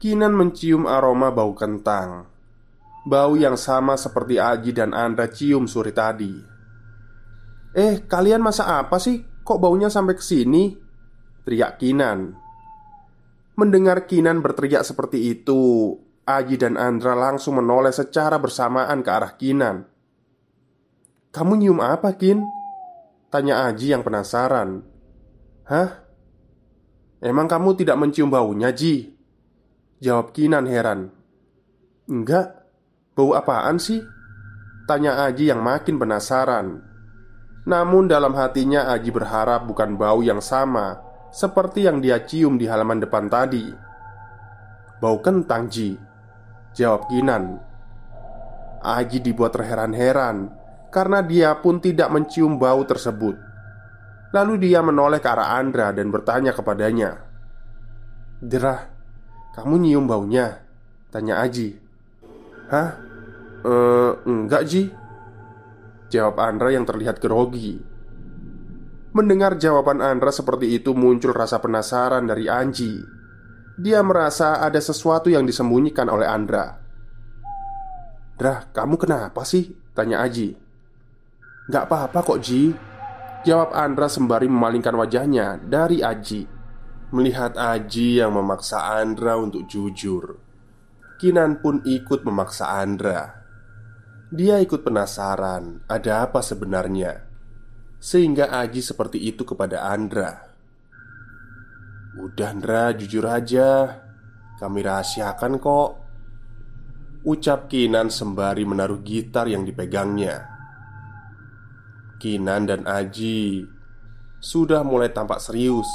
Kinan 0.00 0.32
mencium 0.32 0.88
aroma 0.88 1.28
bau 1.28 1.52
kentang, 1.52 2.24
bau 3.04 3.36
yang 3.36 3.60
sama 3.60 4.00
seperti 4.00 4.40
Aji 4.40 4.72
dan 4.72 4.96
Andra 4.96 5.28
cium 5.28 5.68
sore 5.68 5.92
tadi. 5.92 6.32
"Eh, 7.76 8.08
kalian 8.08 8.40
masa 8.40 8.80
apa 8.80 8.96
sih? 8.96 9.20
Kok 9.44 9.60
baunya 9.60 9.92
sampai 9.92 10.16
ke 10.16 10.24
sini?" 10.24 10.72
teriak 11.44 11.76
Kinan. 11.84 12.32
Mendengar 13.60 14.08
Kinan 14.08 14.40
berteriak 14.40 14.88
seperti 14.88 15.36
itu, 15.36 15.94
Aji 16.26 16.58
dan 16.58 16.74
Andra 16.74 17.14
langsung 17.14 17.62
menoleh 17.62 17.94
secara 17.94 18.34
bersamaan 18.42 18.98
ke 19.06 19.10
arah 19.14 19.38
Kinan. 19.38 19.86
"Kamu 21.30 21.54
nyium 21.54 21.78
apa, 21.78 22.18
Kin?" 22.18 22.42
tanya 23.30 23.70
Aji 23.70 23.94
yang 23.94 24.02
penasaran. 24.02 24.82
"Hah? 25.70 26.02
Emang 27.22 27.46
kamu 27.46 27.78
tidak 27.78 27.94
mencium 28.02 28.26
baunya, 28.26 28.74
Ji?" 28.74 29.14
jawab 30.02 30.34
Kinan 30.34 30.66
heran. 30.66 31.14
"Enggak. 32.10 32.58
Bau 33.14 33.30
apaan 33.38 33.78
sih?" 33.78 34.02
tanya 34.90 35.30
Aji 35.30 35.46
yang 35.46 35.62
makin 35.62 35.94
penasaran. 35.94 36.82
Namun 37.70 38.10
dalam 38.10 38.34
hatinya 38.34 38.90
Aji 38.90 39.14
berharap 39.14 39.62
bukan 39.70 39.94
bau 39.94 40.26
yang 40.26 40.42
sama 40.42 40.98
seperti 41.30 41.86
yang 41.86 42.02
dia 42.02 42.18
cium 42.26 42.58
di 42.58 42.66
halaman 42.66 42.98
depan 42.98 43.30
tadi. 43.30 43.70
Bau 44.98 45.22
kentang, 45.22 45.70
Ji 45.70 46.05
Jawab 46.76 47.08
Kinan 47.08 47.56
Aji 48.84 49.24
dibuat 49.24 49.56
terheran-heran 49.56 50.52
Karena 50.92 51.24
dia 51.24 51.56
pun 51.58 51.80
tidak 51.82 52.08
mencium 52.08 52.56
bau 52.56 52.84
tersebut. 52.84 53.36
Lalu 54.32 54.68
dia 54.68 54.84
menoleh 54.84 55.18
ke 55.18 55.28
arah 55.28 55.56
Andra 55.56 55.90
dan 55.90 56.12
bertanya 56.12 56.52
kepadanya 56.52 57.26
Derah, 58.36 58.84
kamu 59.56 59.80
nyium 59.80 60.04
baunya? 60.04 60.60
Tanya 61.08 61.40
Aji. 61.40 61.72
Hah? 62.68 62.90
Eh, 63.64 64.12
enggak 64.28 64.62
Ji. 64.68 64.92
Jawab 66.12 66.36
Andra 66.44 66.68
yang 66.68 66.84
terlihat 66.84 67.16
grogi. 67.18 67.80
Mendengar 69.16 69.56
jawaban 69.56 70.04
Andra 70.04 70.28
seperti 70.28 70.76
itu 70.76 70.92
muncul 70.92 71.32
rasa 71.32 71.56
penasaran 71.56 72.28
dari 72.28 72.52
Anji 72.52 73.15
dia 73.76 74.00
merasa 74.00 74.64
ada 74.64 74.80
sesuatu 74.80 75.28
yang 75.28 75.44
disembunyikan 75.44 76.08
oleh 76.08 76.24
Andra. 76.24 76.80
"Drah, 78.40 78.72
kamu 78.72 78.96
kenapa 78.96 79.44
sih?" 79.44 79.72
tanya 79.92 80.24
Aji. 80.24 80.56
"Gak 81.68 81.84
apa-apa 81.88 82.24
kok, 82.24 82.40
Ji." 82.40 82.72
Jawab 83.46 83.78
Andra 83.78 84.10
sembari 84.10 84.50
memalingkan 84.50 84.96
wajahnya 84.98 85.62
dari 85.62 86.02
Aji. 86.02 86.48
Melihat 87.14 87.54
Aji 87.54 88.18
yang 88.18 88.34
memaksa 88.34 88.98
Andra 88.98 89.38
untuk 89.38 89.70
jujur, 89.70 90.42
Kinan 91.16 91.64
pun 91.64 91.80
ikut 91.86 92.28
memaksa 92.28 92.76
Andra. 92.76 93.40
Dia 94.28 94.60
ikut 94.60 94.84
penasaran 94.84 95.86
ada 95.88 96.28
apa 96.28 96.44
sebenarnya, 96.44 97.24
sehingga 97.96 98.52
Aji 98.52 98.84
seperti 98.84 99.22
itu 99.22 99.46
kepada 99.46 99.86
Andra. 99.86 100.45
Udah 102.16 102.56
Ndra, 102.56 102.96
jujur 102.96 103.28
aja. 103.28 104.00
Kami 104.56 104.80
rahasiakan 104.80 105.60
kok. 105.60 105.90
Ucap 107.28 107.68
Kinan 107.68 108.08
sembari 108.08 108.64
menaruh 108.64 109.04
gitar 109.04 109.44
yang 109.52 109.68
dipegangnya. 109.68 110.48
Kinan 112.16 112.64
dan 112.64 112.88
Aji 112.88 113.68
Sudah 114.40 114.80
mulai 114.80 115.12
tampak 115.12 115.44
serius. 115.44 115.90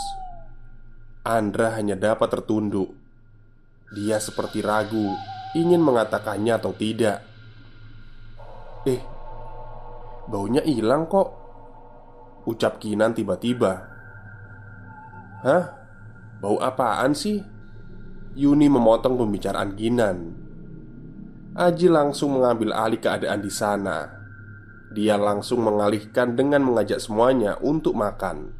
Andra 1.25 1.73
hanya 1.73 1.97
dapat 1.97 2.29
tertunduk. 2.37 2.93
Dia 3.97 4.21
seperti 4.21 4.61
ragu 4.61 5.17
Ingin 5.57 5.81
mengatakannya 5.81 6.53
atau 6.53 6.71
tidak. 6.77 7.25
Eh 8.85 9.01
Baunya 10.29 10.61
hilang 10.61 11.09
kok. 11.09 11.33
Ucap 12.45 12.77
Kinan 12.77 13.17
tiba-tiba. 13.17 13.73
Hah? 15.41 15.80
Bau 16.41 16.57
apaan 16.57 17.13
sih? 17.13 17.37
Yuni 18.33 18.65
memotong 18.65 19.13
pembicaraan 19.13 19.77
Ginan. 19.77 20.33
Aji 21.53 21.85
langsung 21.91 22.39
mengambil 22.39 22.73
alih 22.73 22.97
keadaan 22.97 23.45
di 23.45 23.51
sana. 23.53 24.09
Dia 24.89 25.21
langsung 25.21 25.61
mengalihkan 25.61 26.33
dengan 26.33 26.65
mengajak 26.65 26.97
semuanya 26.97 27.61
untuk 27.61 27.93
makan. 27.93 28.57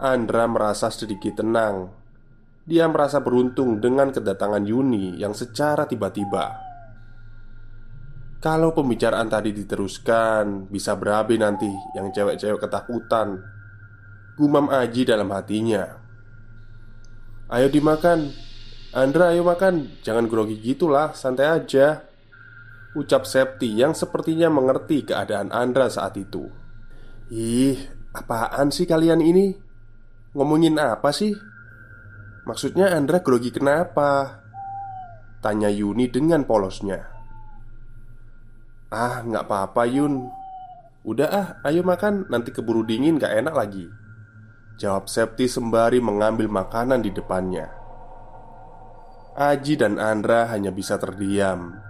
Andra 0.00 0.48
merasa 0.48 0.88
sedikit 0.88 1.44
tenang. 1.44 1.92
Dia 2.64 2.88
merasa 2.88 3.20
beruntung 3.20 3.78
dengan 3.78 4.10
kedatangan 4.10 4.64
Yuni 4.64 5.20
yang 5.20 5.36
secara 5.36 5.84
tiba-tiba. 5.84 6.56
Kalau 8.40 8.70
pembicaraan 8.70 9.26
tadi 9.26 9.50
diteruskan, 9.50 10.70
bisa 10.70 10.94
berabe 10.94 11.34
nanti 11.34 11.68
yang 11.98 12.14
cewek-cewek 12.14 12.62
ketakutan. 12.62 13.42
Gumam 14.38 14.70
Aji 14.70 15.02
dalam 15.02 15.28
hatinya. 15.34 16.05
Ayo 17.46 17.70
dimakan. 17.70 18.34
Andra 18.90 19.30
ayo 19.30 19.46
makan. 19.46 20.02
Jangan 20.02 20.26
grogi 20.26 20.58
gitulah 20.58 21.14
Santai 21.14 21.46
aja. 21.46 22.02
Ucap 22.98 23.22
Septi 23.22 23.70
yang 23.70 23.94
sepertinya 23.94 24.50
mengerti 24.50 25.06
keadaan 25.06 25.54
Andra 25.54 25.86
saat 25.86 26.18
itu. 26.18 26.50
Ih, 27.30 27.78
apaan 28.10 28.74
sih 28.74 28.88
kalian 28.88 29.22
ini? 29.22 29.54
Ngomongin 30.34 30.74
apa 30.82 31.14
sih? 31.14 31.30
Maksudnya 32.50 32.90
Andra 32.98 33.22
grogi 33.22 33.54
kenapa? 33.54 34.42
Tanya 35.38 35.70
Yuni 35.70 36.10
dengan 36.10 36.42
polosnya. 36.42 36.98
Ah, 38.90 39.22
nggak 39.22 39.46
apa-apa 39.46 39.86
Yun. 39.86 40.26
Udah 41.06 41.28
ah, 41.30 41.48
ayo 41.70 41.86
makan, 41.86 42.26
nanti 42.26 42.50
keburu 42.50 42.82
dingin 42.82 43.22
gak 43.22 43.38
enak 43.38 43.54
lagi 43.54 43.86
Jawab 44.76 45.08
Septi 45.08 45.48
sembari 45.48 46.04
mengambil 46.04 46.52
makanan 46.52 47.00
di 47.00 47.08
depannya. 47.08 47.72
Aji 49.36 49.80
dan 49.80 49.96
Andra 49.96 50.48
hanya 50.52 50.72
bisa 50.72 51.00
terdiam 51.00 51.85